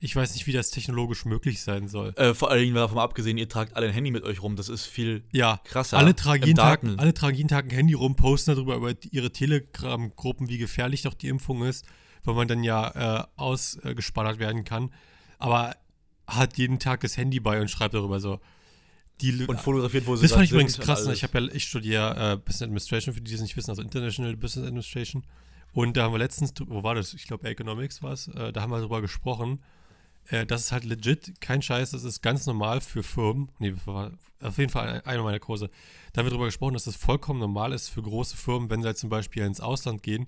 Ich 0.00 0.14
weiß 0.14 0.34
nicht, 0.34 0.46
wie 0.46 0.52
das 0.52 0.70
technologisch 0.70 1.24
möglich 1.24 1.62
sein 1.62 1.88
soll. 1.88 2.12
Äh, 2.16 2.34
vor 2.34 2.50
allen 2.50 2.62
Dingen 2.62 2.74
davon 2.74 2.98
abgesehen, 2.98 3.38
ihr 3.38 3.48
tragt 3.48 3.74
alle 3.76 3.86
ein 3.86 3.92
Handy 3.92 4.10
mit 4.10 4.22
euch 4.24 4.42
rum. 4.42 4.54
Das 4.56 4.68
ist 4.68 4.84
viel 4.84 5.24
Ja, 5.32 5.60
krasser. 5.64 5.96
alle 5.96 6.14
tragen, 6.14 6.44
jeden 6.44 6.56
Tag, 6.56 6.82
alle 6.96 7.14
tragen 7.14 7.36
jeden 7.36 7.48
Tag 7.48 7.64
ein 7.66 7.70
Handy 7.70 7.94
rum, 7.94 8.16
posten 8.16 8.54
darüber 8.54 8.76
über 8.76 8.92
ihre 9.10 9.30
Telegram-Gruppen, 9.30 10.48
wie 10.48 10.58
gefährlich 10.58 11.02
doch 11.02 11.14
die 11.14 11.28
Impfung 11.28 11.64
ist, 11.64 11.86
weil 12.24 12.34
man 12.34 12.48
dann 12.48 12.62
ja 12.64 13.20
äh, 13.22 13.24
ausgespannert 13.36 14.38
werden 14.38 14.64
kann. 14.64 14.90
Aber 15.38 15.76
hat 16.26 16.58
jeden 16.58 16.78
Tag 16.78 17.00
das 17.00 17.16
Handy 17.16 17.40
bei 17.40 17.60
und 17.60 17.70
schreibt 17.70 17.94
darüber 17.94 18.20
so. 18.20 18.40
Die, 19.20 19.44
und 19.46 19.60
fotografiert, 19.60 20.06
wo 20.06 20.16
sie 20.16 20.22
das 20.22 20.32
fand 20.32 20.44
ich 20.44 20.50
übrigens 20.50 20.78
krass. 20.78 21.06
ne? 21.06 21.12
Ich 21.12 21.22
ja, 21.22 21.28
ich 21.52 21.64
studiere 21.64 22.32
äh, 22.32 22.36
Business 22.36 22.62
Administration, 22.62 23.14
für 23.14 23.20
die, 23.20 23.30
die 23.30 23.36
es 23.36 23.42
nicht 23.42 23.56
wissen, 23.56 23.70
also 23.70 23.80
International 23.80 24.36
Business 24.36 24.66
Administration. 24.66 25.24
Und 25.72 25.96
da 25.96 26.04
haben 26.04 26.12
wir 26.12 26.18
letztens, 26.18 26.52
wo 26.66 26.82
war 26.82 26.94
das? 26.94 27.14
Ich 27.14 27.26
glaube, 27.26 27.48
Economics 27.48 28.02
war 28.02 28.12
es. 28.12 28.28
Äh, 28.28 28.52
da 28.52 28.62
haben 28.62 28.70
wir 28.70 28.78
darüber 28.78 29.00
gesprochen. 29.00 29.60
Äh, 30.28 30.46
das 30.46 30.62
ist 30.62 30.72
halt 30.72 30.84
legit 30.84 31.40
kein 31.40 31.62
Scheiß. 31.62 31.90
Das 31.90 32.04
ist 32.04 32.22
ganz 32.22 32.46
normal 32.46 32.80
für 32.80 33.02
Firmen. 33.02 33.50
Nee, 33.58 33.74
auf 34.40 34.58
jeden 34.58 34.70
Fall 34.70 35.02
einer 35.04 35.22
meiner 35.22 35.40
Kurse. 35.40 35.70
Da 36.12 36.20
haben 36.20 36.26
wir 36.26 36.30
darüber 36.30 36.46
gesprochen, 36.46 36.74
dass 36.74 36.84
das 36.84 36.96
vollkommen 36.96 37.40
normal 37.40 37.72
ist 37.72 37.88
für 37.88 38.02
große 38.02 38.36
Firmen, 38.36 38.70
wenn 38.70 38.82
sie 38.82 38.86
halt 38.86 38.98
zum 38.98 39.10
Beispiel 39.10 39.44
ins 39.44 39.60
Ausland 39.60 40.02
gehen, 40.02 40.26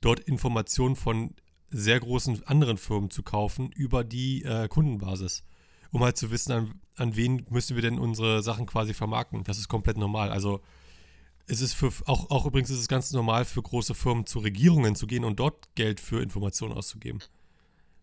dort 0.00 0.20
Informationen 0.20 0.96
von 0.96 1.34
sehr 1.70 1.98
großen 1.98 2.46
anderen 2.46 2.78
Firmen 2.78 3.10
zu 3.10 3.22
kaufen 3.22 3.70
über 3.72 4.04
die 4.04 4.44
äh, 4.44 4.68
Kundenbasis 4.68 5.42
um 5.90 6.04
halt 6.04 6.16
zu 6.16 6.30
wissen, 6.30 6.52
an, 6.52 6.80
an 6.96 7.16
wen 7.16 7.46
müssen 7.50 7.74
wir 7.74 7.82
denn 7.82 7.98
unsere 7.98 8.42
Sachen 8.42 8.66
quasi 8.66 8.94
vermarkten. 8.94 9.44
Das 9.44 9.58
ist 9.58 9.68
komplett 9.68 9.96
normal. 9.96 10.30
Also 10.30 10.60
es 11.46 11.60
ist 11.60 11.74
für, 11.74 11.92
auch, 12.06 12.30
auch 12.30 12.46
übrigens 12.46 12.70
ist 12.70 12.80
es 12.80 12.88
ganz 12.88 13.12
normal 13.12 13.44
für 13.44 13.62
große 13.62 13.94
Firmen 13.94 14.26
zu 14.26 14.40
Regierungen 14.40 14.94
zu 14.94 15.06
gehen 15.06 15.24
und 15.24 15.38
dort 15.38 15.74
Geld 15.74 16.00
für 16.00 16.22
Informationen 16.22 16.74
auszugeben. 16.74 17.20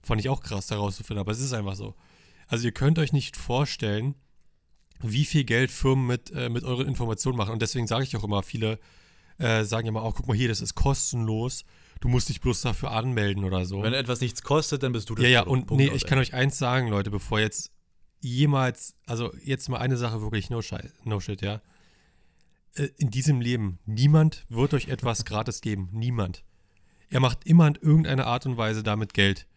Fand 0.04 0.20
ich 0.22 0.30
auch 0.30 0.42
krass 0.42 0.70
herauszufinden, 0.70 1.20
aber 1.22 1.32
es 1.32 1.40
ist 1.40 1.54
einfach 1.54 1.76
so. 1.76 1.96
Also 2.48 2.66
ihr 2.66 2.72
könnt 2.74 3.00
euch 3.00 3.14
nicht 3.14 3.38
vorstellen, 3.38 4.16
wie 5.02 5.26
viel 5.26 5.44
Geld 5.44 5.72
Firmen 5.72 6.06
mit, 6.08 6.32
äh, 6.32 6.50
mit 6.50 6.64
euren 6.64 6.88
Informationen 6.88 7.38
machen. 7.38 7.52
Und 7.52 7.62
deswegen 7.62 7.88
sage 7.88 8.04
ich 8.04 8.16
auch 8.16 8.24
immer, 8.24 8.44
viele 8.44 8.80
äh, 9.38 9.64
sagen 9.64 9.88
immer, 9.88 10.04
oh, 10.06 10.12
guck 10.12 10.28
mal 10.28 10.36
hier, 10.38 10.48
das 10.50 10.62
ist 10.62 10.76
kostenlos. 10.76 11.66
Du 12.02 12.08
musst 12.10 12.30
dich 12.30 12.42
bloß 12.42 12.62
dafür 12.62 12.92
anmelden 12.92 13.44
oder 13.46 13.66
so. 13.66 13.82
Wenn 13.82 13.94
etwas 13.94 14.20
nichts 14.22 14.44
kostet, 14.44 14.84
dann 14.84 14.92
bist 14.92 15.10
du 15.10 15.16
das 15.16 15.24
Ja, 15.24 15.30
ja, 15.30 15.42
und 15.44 15.68
Punkt 15.68 15.84
nee, 15.84 15.90
ich 15.96 16.06
kann 16.06 16.20
euch 16.20 16.34
eins 16.34 16.58
sagen, 16.58 16.90
Leute, 16.90 17.10
bevor 17.12 17.40
jetzt 17.40 17.72
jemals, 18.20 18.96
also 19.06 19.34
jetzt 19.44 19.70
mal 19.70 19.78
eine 19.80 19.98
Sache 19.98 20.22
wirklich 20.22 20.50
no, 20.50 20.62
Schei- 20.62 20.90
no 21.04 21.20
shit, 21.20 21.42
ja. 21.42 21.62
Äh, 22.76 22.90
In 22.98 23.10
diesem 23.10 23.42
Leben, 23.42 23.80
niemand 23.86 24.46
wird 24.50 24.74
euch 24.74 24.88
etwas 24.90 25.26
gratis 25.26 25.62
geben. 25.62 25.90
Niemand. 25.92 26.44
Er 27.10 27.20
macht 27.20 27.46
immer 27.46 27.68
in 27.68 27.76
irgendeiner 27.76 28.28
Art 28.28 28.46
und 28.46 28.58
Weise 28.58 28.84
damit 28.84 29.14
Geld. 29.14 29.48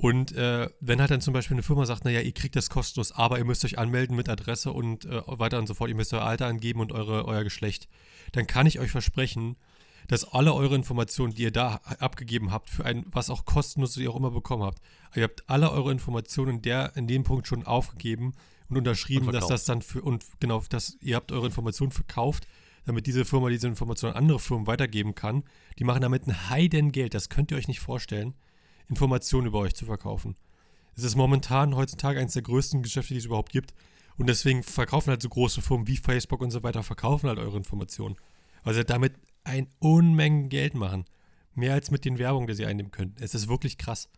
Und 0.00 0.30
äh, 0.32 0.70
wenn 0.78 1.00
halt 1.00 1.10
dann 1.10 1.20
zum 1.20 1.34
Beispiel 1.34 1.56
eine 1.56 1.64
Firma 1.64 1.84
sagt, 1.84 2.04
naja, 2.04 2.20
ihr 2.20 2.32
kriegt 2.32 2.54
das 2.54 2.70
kostenlos, 2.70 3.10
aber 3.10 3.38
ihr 3.38 3.44
müsst 3.44 3.64
euch 3.64 3.78
anmelden 3.78 4.14
mit 4.14 4.28
Adresse 4.28 4.72
und 4.72 5.04
äh, 5.06 5.22
weiter 5.26 5.58
und 5.58 5.66
so 5.66 5.74
fort, 5.74 5.90
ihr 5.90 5.96
müsst 5.96 6.14
euer 6.14 6.22
Alter 6.22 6.46
angeben 6.46 6.78
und 6.80 6.92
eure, 6.92 7.24
euer 7.24 7.42
Geschlecht, 7.42 7.88
dann 8.30 8.46
kann 8.46 8.66
ich 8.66 8.78
euch 8.78 8.92
versprechen, 8.92 9.56
dass 10.06 10.24
alle 10.24 10.54
eure 10.54 10.76
Informationen, 10.76 11.34
die 11.34 11.42
ihr 11.42 11.50
da 11.50 11.80
abgegeben 11.98 12.52
habt, 12.52 12.70
für 12.70 12.84
ein, 12.84 13.06
was 13.10 13.28
auch 13.28 13.44
kostenlos 13.44 13.96
ihr 13.96 14.08
auch 14.08 14.16
immer 14.16 14.30
bekommen 14.30 14.62
habt, 14.62 14.80
ihr 15.16 15.24
habt 15.24 15.50
alle 15.50 15.72
eure 15.72 15.90
Informationen 15.90 16.56
in, 16.56 16.62
der, 16.62 16.96
in 16.96 17.08
dem 17.08 17.24
Punkt 17.24 17.48
schon 17.48 17.66
aufgegeben 17.66 18.34
und 18.68 18.78
unterschrieben, 18.78 19.26
Und 19.26 19.32
dass 19.32 19.48
das 19.48 19.64
dann 19.64 19.82
für, 19.82 20.00
und 20.02 20.24
genau, 20.38 20.62
dass 20.68 20.96
ihr 21.00 21.16
habt 21.16 21.32
eure 21.32 21.46
Informationen 21.46 21.90
verkauft, 21.90 22.46
damit 22.84 23.08
diese 23.08 23.24
Firma 23.24 23.48
diese 23.48 23.66
Informationen 23.66 24.14
an 24.14 24.22
andere 24.22 24.38
Firmen 24.38 24.68
weitergeben 24.68 25.16
kann. 25.16 25.42
Die 25.80 25.84
machen 25.84 26.02
damit 26.02 26.28
ein 26.28 26.50
Heidengeld, 26.50 27.14
das 27.14 27.28
könnt 27.28 27.50
ihr 27.50 27.56
euch 27.56 27.68
nicht 27.68 27.80
vorstellen, 27.80 28.34
Informationen 28.88 29.46
über 29.46 29.58
euch 29.58 29.74
zu 29.74 29.86
verkaufen. 29.86 30.36
Es 30.96 31.04
ist 31.04 31.14
momentan 31.14 31.76
heutzutage 31.76 32.18
eines 32.18 32.32
der 32.32 32.42
größten 32.42 32.82
Geschäfte, 32.82 33.14
die 33.14 33.18
es 33.18 33.26
überhaupt 33.26 33.52
gibt. 33.52 33.72
Und 34.16 34.28
deswegen 34.28 34.64
verkaufen 34.64 35.10
halt 35.10 35.22
so 35.22 35.28
große 35.28 35.62
Firmen 35.62 35.86
wie 35.86 35.96
Facebook 35.96 36.40
und 36.40 36.50
so 36.50 36.64
weiter, 36.64 36.82
verkaufen 36.82 37.28
halt 37.28 37.38
eure 37.38 37.56
Informationen. 37.56 38.16
Weil 38.64 38.74
sie 38.74 38.84
damit 38.84 39.14
ein 39.44 39.68
Unmengen 39.78 40.48
Geld 40.48 40.74
machen. 40.74 41.04
Mehr 41.54 41.74
als 41.74 41.90
mit 41.90 42.04
den 42.04 42.18
Werbungen, 42.18 42.48
die 42.48 42.54
sie 42.54 42.66
einnehmen 42.66 42.90
können. 42.90 43.14
Es 43.20 43.34
ist 43.34 43.48
wirklich 43.48 43.78
krass. 43.78 44.08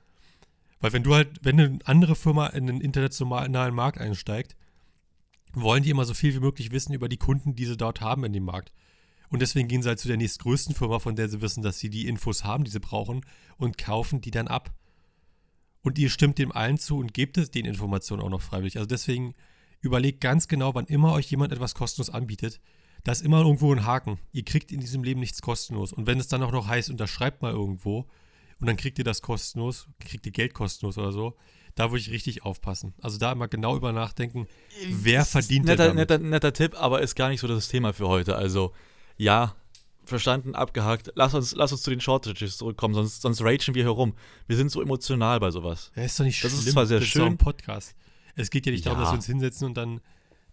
Weil 0.81 0.95
wenn 0.95 1.03
du 1.03 1.15
halt, 1.15 1.41
wenn 1.43 1.61
eine 1.61 1.79
andere 1.85 2.17
Firma 2.17 2.47
in 2.47 2.67
den 2.67 2.81
internationalen 2.81 3.75
Markt 3.75 3.99
einsteigt, 3.99 4.57
wollen 5.53 5.83
die 5.83 5.91
immer 5.91 6.05
so 6.05 6.15
viel 6.15 6.35
wie 6.35 6.41
möglich 6.41 6.71
wissen 6.71 6.95
über 6.95 7.09
die 7.09 7.17
Kunden, 7.19 7.55
die 7.55 7.67
sie 7.67 7.77
dort 7.77 8.01
haben 8.01 8.25
in 8.25 8.33
dem 8.33 8.45
Markt. 8.45 8.73
Und 9.31 9.41
deswegen 9.41 9.69
gehen 9.69 9.83
sie 9.83 9.89
halt 9.89 10.01
zu 10.01 10.09
der 10.09 10.17
nächstgrößten 10.17 10.75
Firma, 10.75 10.99
von 10.99 11.17
der 11.17 11.29
sie 11.29 11.41
wissen, 11.41 11.63
dass 11.63 11.79
sie 11.79 11.89
die 11.89 12.07
Infos 12.09 12.45
haben, 12.45 12.65
die 12.65 12.71
sie 12.71 12.81
brauchen, 12.81 13.25
und 13.57 13.79
kaufen 13.79 14.21
die 14.21 14.33
dann 14.33 14.49
ab. 14.49 14.75
Und 15.83 15.99
ihr 15.99 16.11
stimmt 16.11 16.39
dem 16.39 16.53
allen 16.53 16.79
zu 16.79 16.99
und 16.99 17.15
gebt 17.15 17.39
es 17.39 17.51
den 17.51 17.65
Informationen 17.65 18.23
auch 18.23 18.29
noch 18.29 18.43
freiwillig. 18.43 18.77
Also 18.77 18.89
deswegen 18.89 19.35
überlegt 19.81 20.21
ganz 20.21 20.49
genau, 20.49 20.75
wann 20.75 20.87
immer 20.87 21.13
euch 21.13 21.31
jemand 21.31 21.53
etwas 21.53 21.75
kostenlos 21.75 22.11
anbietet, 22.11 22.61
da 23.05 23.13
ist 23.13 23.23
immer 23.23 23.41
irgendwo 23.41 23.73
ein 23.73 23.87
Haken. 23.87 24.19
Ihr 24.33 24.45
kriegt 24.45 24.73
in 24.73 24.81
diesem 24.81 25.03
Leben 25.03 25.21
nichts 25.21 25.41
kostenlos. 25.41 25.93
Und 25.93 26.07
wenn 26.07 26.21
es 26.21 26.29
dann 26.29 26.43
auch 26.43 26.53
noch 26.53 26.67
heißt, 26.67 26.91
unterschreibt 26.91 27.41
mal 27.41 27.53
irgendwo 27.53 28.07
und 28.61 28.67
dann 28.67 28.77
kriegt 28.77 28.99
ihr 28.99 29.05
das 29.05 29.23
kostenlos, 29.23 29.89
kriegt 30.01 30.27
ihr 30.27 30.33
Geld 30.33 30.53
kostenlos 30.53 30.99
oder 30.99 31.13
so, 31.13 31.37
da 31.77 31.91
würde 31.91 32.01
ich 32.01 32.11
richtig 32.11 32.43
aufpassen. 32.43 32.95
Also 33.01 33.17
da 33.17 33.33
immer 33.33 33.49
genau 33.49 33.77
über 33.77 33.93
nachdenken, 33.93 34.49
wer 34.91 35.25
verdient 35.25 35.65
netter, 35.65 35.89
damit? 35.89 36.11
netter, 36.11 36.19
netter 36.19 36.53
Tipp, 36.53 36.75
aber 36.79 37.01
ist 37.01 37.15
gar 37.15 37.31
nicht 37.31 37.41
so 37.41 37.49
das 37.49 37.69
Thema 37.69 37.93
für 37.95 38.09
heute. 38.09 38.37
Also, 38.37 38.75
ja, 39.23 39.55
verstanden, 40.05 40.55
abgehakt. 40.55 41.13
Lass 41.15 41.35
uns, 41.35 41.55
lass 41.55 41.73
uns 41.73 41.83
zu 41.83 41.91
den 41.91 42.01
Shortages 42.01 42.57
zurückkommen, 42.57 42.95
sonst, 42.95 43.23
sonst 43.23 43.43
ragen 43.43 43.75
wir 43.75 43.85
herum. 43.85 44.15
Wir 44.47 44.57
sind 44.57 44.71
so 44.71 44.81
emotional 44.83 45.39
bei 45.41 45.51
sowas. 45.51 45.93
Ja, 45.95 46.03
ist 46.05 46.19
doch 46.19 46.25
nicht 46.25 46.43
Das 46.43 46.51
schlimm. 46.53 46.67
ist 46.67 46.73
zwar 46.73 46.87
sehr 46.87 46.99
das 46.99 47.07
ist 47.07 47.13
schön. 47.13 47.25
ein 47.27 47.37
Podcast. 47.39 47.95
Es 48.35 48.51
geht 48.51 48.67
ja 48.67 48.73
nicht 48.73 48.87
darum, 48.87 48.99
Ja. 48.99 49.05
dass 49.05 49.13
wir 49.13 49.17
uns 49.17 49.27
hinsetzen 49.27 49.67
und 49.67 49.75
dann 49.77 50.01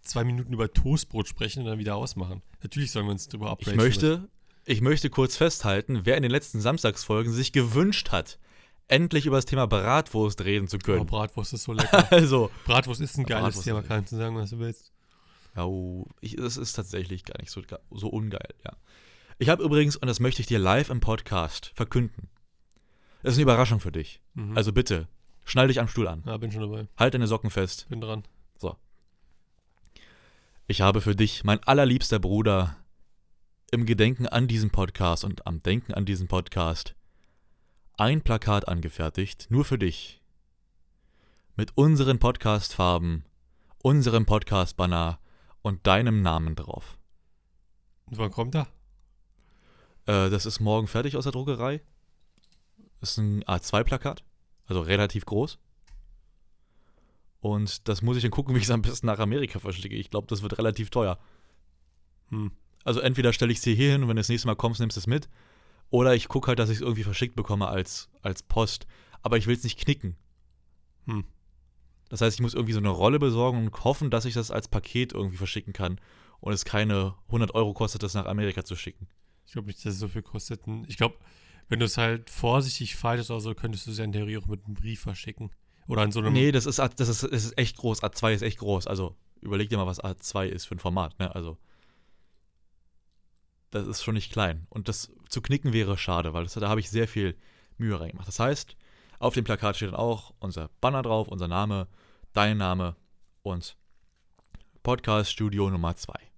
zwei 0.02 0.22
Minuten 0.24 0.52
über 0.52 0.72
Toastbrot 0.72 1.26
sprechen 1.28 1.60
und 1.60 1.66
dann 1.66 1.78
wieder 1.78 1.96
ausmachen. 1.96 2.42
Natürlich 2.62 2.92
sollen 2.92 3.06
wir 3.06 3.12
uns 3.12 3.28
drüber 3.28 3.46
Ich 3.46 3.66
abragen. 3.66 3.76
möchte, 3.78 4.28
ich 4.64 4.80
möchte 4.80 5.10
kurz 5.10 5.36
festhalten, 5.36 6.00
wer 6.04 6.16
in 6.16 6.22
den 6.22 6.30
letzten 6.30 6.60
Samstagsfolgen 6.60 7.32
sich 7.32 7.52
gewünscht 7.52 8.10
hat, 8.10 8.38
endlich 8.86 9.26
über 9.26 9.36
das 9.36 9.44
Thema 9.46 9.66
Bratwurst 9.66 10.44
reden 10.44 10.68
zu 10.68 10.76
Oh, 10.76 10.80
können. 10.84 11.06
Bratwurst 11.06 11.52
ist 11.54 11.64
so 11.64 11.72
lecker. 11.74 12.06
Also, 12.12 12.50
Bratwurst 12.64 13.00
ist 13.00 13.16
ein 13.18 13.24
geiles 13.24 13.42
Bratwurst 13.56 13.64
Thema, 13.64 13.80
ist- 13.80 13.88
kannst 13.88 14.12
du 14.12 14.16
sagen, 14.16 14.36
was 14.36 14.50
du 14.50 14.58
willst. 14.58 14.92
Ja, 15.58 15.64
oh, 15.64 16.06
ich, 16.20 16.36
das 16.36 16.56
ist 16.56 16.74
tatsächlich 16.74 17.24
gar 17.24 17.36
nicht 17.40 17.50
so, 17.50 17.62
so 17.90 18.08
ungeil, 18.08 18.54
ja. 18.64 18.76
Ich 19.38 19.48
habe 19.48 19.64
übrigens, 19.64 19.96
und 19.96 20.06
das 20.06 20.20
möchte 20.20 20.40
ich 20.40 20.46
dir 20.46 20.60
live 20.60 20.88
im 20.88 21.00
Podcast 21.00 21.72
verkünden, 21.74 22.28
Es 23.22 23.32
ist 23.32 23.38
eine 23.38 23.42
Überraschung 23.42 23.80
für 23.80 23.90
dich. 23.90 24.20
Mhm. 24.34 24.56
Also 24.56 24.72
bitte, 24.72 25.08
schnall 25.44 25.66
dich 25.66 25.80
am 25.80 25.88
Stuhl 25.88 26.06
an. 26.06 26.22
ja, 26.26 26.36
bin 26.36 26.52
schon 26.52 26.60
dabei. 26.60 26.86
Halt 26.96 27.14
deine 27.14 27.26
Socken 27.26 27.50
fest. 27.50 27.88
Bin 27.88 28.00
dran. 28.00 28.22
Ich 30.70 30.82
habe 30.82 31.00
für 31.00 31.16
dich, 31.16 31.44
mein 31.44 31.62
allerliebster 31.64 32.18
Bruder, 32.18 32.76
im 33.72 33.86
Gedenken 33.86 34.28
an 34.28 34.46
diesen 34.46 34.70
Podcast 34.70 35.24
und 35.24 35.46
am 35.46 35.60
Denken 35.62 35.94
an 35.94 36.04
diesen 36.04 36.28
Podcast 36.28 36.94
ein 37.96 38.20
Plakat 38.20 38.68
angefertigt, 38.68 39.46
nur 39.48 39.64
für 39.64 39.78
dich. 39.78 40.20
Mit 41.56 41.76
unseren 41.76 42.18
Podcast-Farben, 42.18 43.24
unserem 43.82 44.26
Podcast-Banner 44.26 45.18
und 45.62 45.86
deinem 45.86 46.22
Namen 46.22 46.56
drauf. 46.56 46.98
Und 48.06 48.18
wann 48.18 48.30
kommt 48.30 48.54
er? 48.54 48.68
Äh, 50.06 50.30
das 50.30 50.46
ist 50.46 50.60
morgen 50.60 50.86
fertig 50.86 51.16
aus 51.16 51.24
der 51.24 51.32
Druckerei. 51.32 51.82
Das 53.00 53.12
ist 53.12 53.18
ein 53.18 53.44
A2-Plakat, 53.44 54.24
also 54.66 54.80
relativ 54.80 55.26
groß. 55.26 55.58
Und 57.40 57.88
das 57.88 58.02
muss 58.02 58.16
ich 58.16 58.22
dann 58.22 58.32
gucken, 58.32 58.54
wie 58.54 58.58
ich 58.58 58.64
es 58.64 58.70
am 58.70 58.82
besten 58.82 59.06
nach 59.06 59.18
Amerika 59.18 59.58
verschicke. 59.58 59.94
Ich 59.94 60.10
glaube, 60.10 60.26
das 60.26 60.42
wird 60.42 60.58
relativ 60.58 60.90
teuer. 60.90 61.18
Hm. 62.30 62.50
Also 62.84 63.00
entweder 63.00 63.32
stelle 63.32 63.52
ich 63.52 63.58
es 63.58 63.64
hier 63.64 63.76
hin 63.76 64.02
und 64.02 64.08
wenn 64.08 64.16
du 64.16 64.20
das 64.20 64.28
nächste 64.28 64.48
Mal 64.48 64.56
kommst, 64.56 64.80
nimmst 64.80 64.96
du 64.96 65.00
es 65.00 65.06
mit. 65.06 65.28
Oder 65.90 66.14
ich 66.14 66.28
gucke 66.28 66.48
halt, 66.48 66.58
dass 66.58 66.70
ich 66.70 66.76
es 66.76 66.82
irgendwie 66.82 67.04
verschickt 67.04 67.36
bekomme 67.36 67.68
als, 67.68 68.08
als 68.22 68.42
Post. 68.42 68.86
Aber 69.22 69.36
ich 69.36 69.46
will 69.46 69.56
es 69.56 69.64
nicht 69.64 69.78
knicken. 69.78 70.16
Hm. 71.06 71.24
Das 72.08 72.20
heißt, 72.20 72.36
ich 72.36 72.42
muss 72.42 72.54
irgendwie 72.54 72.72
so 72.72 72.78
eine 72.78 72.88
Rolle 72.88 73.18
besorgen 73.18 73.58
und 73.58 73.84
hoffen, 73.84 74.10
dass 74.10 74.24
ich 74.24 74.34
das 74.34 74.50
als 74.50 74.68
Paket 74.68 75.12
irgendwie 75.12 75.36
verschicken 75.36 75.72
kann. 75.72 76.00
Und 76.40 76.52
es 76.52 76.64
keine 76.64 77.14
100 77.26 77.54
Euro 77.54 77.72
kostet, 77.72 78.02
das 78.02 78.14
nach 78.14 78.26
Amerika 78.26 78.64
zu 78.64 78.76
schicken. 78.76 79.08
Ich 79.46 79.52
glaube 79.52 79.66
nicht, 79.66 79.84
dass 79.84 79.94
es 79.94 79.98
so 79.98 80.08
viel 80.08 80.22
kostet. 80.22 80.60
Ich 80.86 80.96
glaube, 80.96 81.16
wenn 81.68 81.80
du 81.80 81.86
es 81.86 81.98
halt 81.98 82.30
vorsichtig 82.30 82.96
faltest 82.96 83.30
oder 83.30 83.40
so, 83.40 83.54
könntest 83.54 83.86
du 83.86 83.90
es 83.90 83.98
ja 83.98 84.04
in 84.04 84.12
Theorie 84.12 84.38
auch 84.38 84.46
mit 84.46 84.64
einem 84.64 84.74
Brief 84.74 85.00
verschicken. 85.00 85.50
Oder 85.86 86.04
in 86.04 86.12
so 86.12 86.20
einem. 86.20 86.32
Nee, 86.32 86.52
das 86.52 86.66
ist, 86.66 86.78
das 86.78 87.08
ist, 87.08 87.22
das 87.24 87.44
ist 87.44 87.58
echt 87.58 87.76
groß. 87.78 88.02
A2 88.02 88.34
ist 88.34 88.42
echt 88.42 88.58
groß. 88.58 88.86
Also 88.86 89.16
überleg 89.40 89.68
dir 89.68 89.78
mal, 89.78 89.86
was 89.86 90.02
A2 90.02 90.46
ist 90.46 90.66
für 90.66 90.76
ein 90.76 90.80
Format. 90.80 91.18
Ne? 91.18 91.34
Also 91.34 91.58
das 93.70 93.86
ist 93.86 94.02
schon 94.02 94.14
nicht 94.14 94.32
klein. 94.32 94.66
Und 94.70 94.88
das 94.88 95.12
zu 95.28 95.42
knicken 95.42 95.72
wäre 95.72 95.98
schade, 95.98 96.32
weil 96.32 96.44
das, 96.44 96.54
da 96.54 96.68
habe 96.68 96.80
ich 96.80 96.90
sehr 96.90 97.08
viel 97.08 97.36
Mühe 97.76 97.98
reingemacht. 97.98 98.28
Das 98.28 98.40
heißt, 98.40 98.76
auf 99.18 99.34
dem 99.34 99.44
Plakat 99.44 99.76
steht 99.76 99.88
dann 99.88 99.96
auch 99.96 100.34
unser 100.38 100.70
Banner 100.80 101.02
drauf, 101.02 101.28
unser 101.28 101.48
Name, 101.48 101.88
dein 102.32 102.56
Name 102.56 102.96
und 103.42 103.76
Podcast 104.82 105.32
Studio 105.32 105.70
Nummer 105.70 105.96
2. 105.96 106.28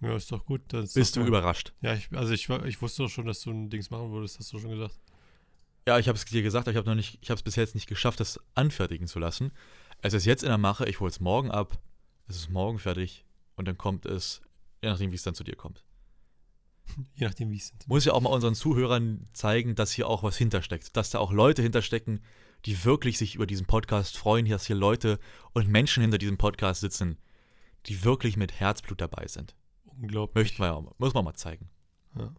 Ja, 0.00 0.16
ist 0.16 0.32
doch 0.32 0.44
gut. 0.46 0.62
Bist 0.68 1.16
doch 1.16 1.22
du 1.22 1.28
überrascht? 1.28 1.74
Ja, 1.82 1.94
ich, 1.94 2.08
also 2.16 2.32
ich, 2.32 2.48
ich 2.48 2.80
wusste 2.80 3.02
doch 3.02 3.10
schon, 3.10 3.26
dass 3.26 3.42
du 3.42 3.50
ein 3.50 3.68
Dings 3.68 3.90
machen 3.90 4.10
würdest, 4.12 4.38
hast 4.38 4.52
du 4.52 4.58
schon 4.58 4.70
gesagt. 4.70 4.98
Ja, 5.86 5.98
ich 5.98 6.08
habe 6.08 6.16
es 6.16 6.24
dir 6.24 6.42
gesagt, 6.42 6.66
aber 6.66 6.72
ich 6.72 6.76
habe 6.78 6.88
noch 6.88 6.94
nicht, 6.94 7.18
ich 7.20 7.30
habe 7.30 7.36
es 7.36 7.42
bis 7.42 7.56
jetzt 7.56 7.74
nicht 7.74 7.86
geschafft, 7.86 8.20
das 8.20 8.40
anfertigen 8.54 9.06
zu 9.06 9.18
lassen. 9.18 9.52
Es 10.00 10.14
ist 10.14 10.24
jetzt 10.24 10.42
in 10.42 10.48
der 10.48 10.58
Mache, 10.58 10.88
ich 10.88 11.00
hole 11.00 11.10
es 11.10 11.20
morgen 11.20 11.50
ab, 11.50 11.78
es 12.28 12.36
ist 12.36 12.50
morgen 12.50 12.78
fertig 12.78 13.24
und 13.56 13.68
dann 13.68 13.76
kommt 13.76 14.06
es, 14.06 14.40
je 14.82 14.88
nachdem, 14.88 15.10
wie 15.10 15.16
es 15.16 15.22
dann 15.22 15.34
zu 15.34 15.44
dir 15.44 15.56
kommt. 15.56 15.84
Je 17.14 17.26
nachdem, 17.26 17.50
wie 17.50 17.56
es 17.56 17.68
sind. 17.68 17.86
Muss 17.88 18.04
ja 18.04 18.12
auch 18.12 18.20
mal 18.20 18.30
unseren 18.30 18.54
Zuhörern 18.54 19.24
zeigen, 19.32 19.74
dass 19.74 19.92
hier 19.92 20.08
auch 20.08 20.22
was 20.22 20.36
hintersteckt, 20.36 20.96
dass 20.96 21.10
da 21.10 21.18
auch 21.18 21.32
Leute 21.32 21.62
hinterstecken, 21.62 22.20
die 22.66 22.84
wirklich 22.84 23.16
sich 23.18 23.34
über 23.36 23.46
diesen 23.46 23.66
Podcast 23.66 24.16
freuen, 24.18 24.46
dass 24.48 24.66
hier 24.66 24.76
Leute 24.76 25.18
und 25.52 25.68
Menschen 25.68 26.02
hinter 26.02 26.18
diesem 26.18 26.36
Podcast 26.38 26.80
sitzen, 26.80 27.16
die 27.86 28.04
wirklich 28.04 28.36
mit 28.36 28.52
Herzblut 28.60 29.00
dabei 29.00 29.26
sind. 29.28 29.54
Unglaublich. 29.84 30.34
Möchten 30.34 30.58
wir 30.62 30.66
ja 30.66 30.72
auch, 30.74 30.82
mal- 30.82 30.94
muss 30.98 31.14
man 31.14 31.24
mal 31.24 31.34
zeigen. 31.34 31.70
Ja. 32.18 32.34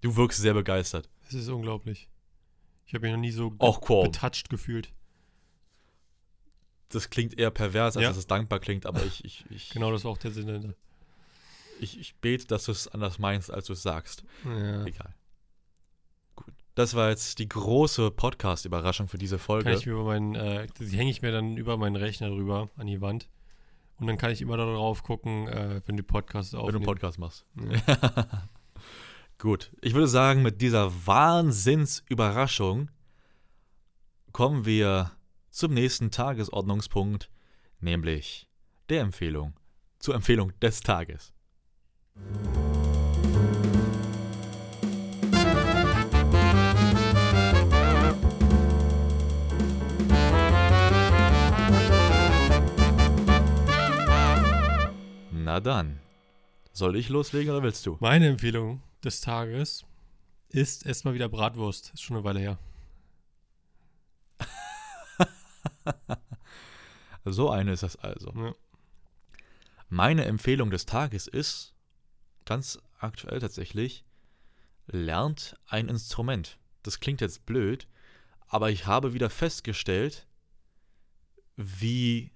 Du 0.00 0.16
wirkst 0.16 0.40
sehr 0.40 0.54
begeistert. 0.54 1.08
Es 1.28 1.34
ist 1.34 1.48
unglaublich. 1.48 2.08
Ich 2.86 2.94
habe 2.94 3.06
mich 3.06 3.12
noch 3.12 3.20
nie 3.20 3.30
so 3.30 3.54
Auch 3.58 3.80
betouched 3.80 4.48
gefühlt. 4.50 4.92
Das 6.88 7.08
klingt 7.08 7.38
eher 7.38 7.50
pervers, 7.50 7.96
als 7.96 8.02
Ja. 8.02 8.08
dass 8.10 8.18
es 8.18 8.26
dankbar 8.26 8.60
klingt, 8.60 8.84
aber 8.84 9.02
ich, 9.04 9.24
ich, 9.24 9.44
ich, 9.50 9.70
Genau, 9.70 9.90
das 9.90 10.04
war 10.04 10.10
auch 10.12 10.18
der 10.18 10.30
Sinn. 10.30 10.74
Ich, 11.82 11.98
ich 11.98 12.16
bete, 12.16 12.46
dass 12.46 12.64
du 12.64 12.72
es 12.72 12.88
anders 12.88 13.18
meinst, 13.18 13.50
als 13.50 13.66
du 13.66 13.72
es 13.72 13.82
sagst. 13.82 14.24
Ja. 14.44 14.84
Egal. 14.84 15.14
Gut. 16.34 16.54
Das 16.74 16.94
war 16.94 17.10
jetzt 17.10 17.38
die 17.38 17.48
große 17.48 18.10
Podcast-Überraschung 18.10 19.08
für 19.08 19.18
diese 19.18 19.38
Folge. 19.38 19.64
Kann 19.64 19.78
ich 19.78 19.86
mir 19.86 19.92
über 19.92 20.04
meinen, 20.04 20.34
äh, 20.34 20.66
die 20.78 20.96
hänge 20.96 21.10
ich 21.10 21.22
mir 21.22 21.32
dann 21.32 21.56
über 21.56 21.76
meinen 21.76 21.96
Rechner 21.96 22.28
drüber 22.28 22.70
an 22.76 22.86
die 22.86 23.00
Wand. 23.00 23.28
Und 23.98 24.06
dann 24.06 24.18
kann 24.18 24.30
ich 24.30 24.40
immer 24.40 24.56
darauf 24.56 25.02
gucken, 25.02 25.46
äh, 25.48 25.80
wenn 25.86 25.96
die 25.96 26.02
Podcasts 26.02 26.52
wenn 26.52 26.60
du 26.60 26.76
einen 26.76 26.82
Podcast 26.82 27.18
machst. 27.18 27.44
Ja. 27.56 28.48
Gut. 29.38 29.72
Ich 29.80 29.94
würde 29.94 30.08
sagen, 30.08 30.42
mit 30.42 30.60
dieser 30.60 31.06
Wahnsinnsüberraschung 31.06 32.90
kommen 34.32 34.64
wir 34.64 35.12
zum 35.50 35.74
nächsten 35.74 36.10
Tagesordnungspunkt, 36.10 37.30
nämlich 37.80 38.48
der 38.88 39.02
Empfehlung. 39.02 39.54
Zur 39.98 40.14
Empfehlung 40.14 40.52
des 40.60 40.80
Tages. 40.80 41.32
Na 55.30 55.60
dann. 55.60 56.00
Soll 56.72 56.96
ich 56.96 57.10
loslegen 57.10 57.52
oder 57.52 57.62
willst 57.62 57.84
du? 57.84 57.98
Meine 58.00 58.28
Empfehlung 58.28 58.82
des 59.04 59.20
Tages 59.20 59.84
ist 60.48 60.86
erstmal 60.86 61.12
wieder 61.12 61.28
Bratwurst. 61.28 61.92
Ist 61.92 62.02
schon 62.02 62.16
eine 62.16 62.24
Weile 62.24 62.40
her. 62.40 62.58
So 67.24 67.50
eine 67.50 67.72
ist 67.72 67.82
das 67.84 67.96
also. 67.96 68.32
Ja. 68.34 68.52
Meine 69.88 70.24
Empfehlung 70.24 70.70
des 70.70 70.86
Tages 70.86 71.28
ist, 71.28 71.71
ganz 72.44 72.78
aktuell 72.98 73.40
tatsächlich, 73.40 74.04
lernt 74.86 75.56
ein 75.66 75.88
Instrument. 75.88 76.58
Das 76.82 77.00
klingt 77.00 77.20
jetzt 77.20 77.46
blöd, 77.46 77.86
aber 78.48 78.70
ich 78.70 78.86
habe 78.86 79.14
wieder 79.14 79.30
festgestellt, 79.30 80.26
wie 81.56 82.32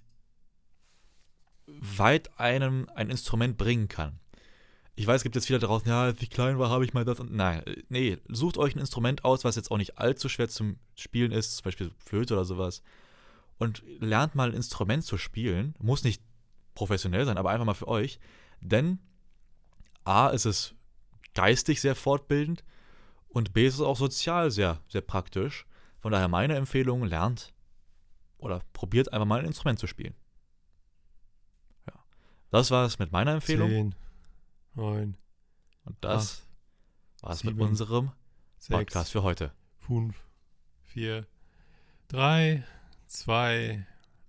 weit 1.66 2.38
einem 2.38 2.88
ein 2.94 3.10
Instrument 3.10 3.56
bringen 3.56 3.88
kann. 3.88 4.20
Ich 4.98 5.06
weiß, 5.06 5.16
es 5.16 5.22
gibt 5.24 5.34
jetzt 5.34 5.46
viele 5.46 5.58
draußen, 5.58 5.88
ja, 5.88 6.04
als 6.04 6.22
ich 6.22 6.30
klein 6.30 6.58
war, 6.58 6.70
habe 6.70 6.84
ich 6.84 6.94
mal 6.94 7.04
das 7.04 7.20
und. 7.20 7.32
Nein, 7.32 7.62
äh, 7.66 7.82
nee, 7.90 8.18
sucht 8.28 8.56
euch 8.56 8.74
ein 8.74 8.80
Instrument 8.80 9.24
aus, 9.24 9.44
was 9.44 9.56
jetzt 9.56 9.70
auch 9.70 9.76
nicht 9.76 9.98
allzu 9.98 10.28
schwer 10.30 10.48
zum 10.48 10.78
Spielen 10.94 11.32
ist, 11.32 11.56
zum 11.56 11.64
Beispiel 11.64 11.90
Flöte 11.98 12.34
oder 12.34 12.46
sowas. 12.46 12.82
Und 13.58 13.82
lernt 14.00 14.34
mal 14.34 14.48
ein 14.48 14.54
Instrument 14.54 15.04
zu 15.04 15.18
spielen. 15.18 15.74
Muss 15.78 16.04
nicht 16.04 16.22
professionell 16.74 17.26
sein, 17.26 17.36
aber 17.36 17.50
einfach 17.50 17.66
mal 17.66 17.74
für 17.74 17.88
euch. 17.88 18.18
Denn 18.60 18.98
A 20.06 20.28
ist 20.28 20.44
es 20.44 20.74
geistig 21.34 21.80
sehr 21.80 21.94
fortbildend 21.94 22.64
und 23.28 23.52
B 23.52 23.66
ist 23.66 23.74
es 23.74 23.80
auch 23.80 23.96
sozial 23.96 24.50
sehr, 24.50 24.80
sehr 24.88 25.00
praktisch. 25.00 25.66
Von 25.98 26.12
daher 26.12 26.28
meine 26.28 26.54
Empfehlung, 26.54 27.04
lernt 27.04 27.52
oder 28.38 28.60
probiert 28.72 29.12
einfach 29.12 29.26
mal 29.26 29.40
ein 29.40 29.46
Instrument 29.46 29.78
zu 29.78 29.86
spielen. 29.86 30.14
Ja. 31.88 31.94
Das 32.50 32.70
war 32.70 32.86
es 32.86 32.98
mit 32.98 33.10
meiner 33.12 33.32
Empfehlung. 33.32 33.68
Zehn, 33.70 33.94
neun, 34.74 35.16
Und 35.84 35.96
das 36.00 36.46
war 37.20 37.32
es 37.32 37.42
mit 37.42 37.58
unserem 37.58 38.12
sechs, 38.58 38.76
Podcast 38.76 39.12
für 39.12 39.22
heute. 39.24 39.52
fünf, 39.78 40.16
vier, 40.82 41.26
drei, 42.06 42.64
zwei, 43.06 43.86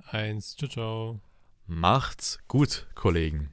eins. 0.08 0.56
Ciao, 0.56 0.70
ciao. 0.70 1.22
Macht's 1.68 2.40
gut, 2.48 2.88
Kollegen. 2.96 3.52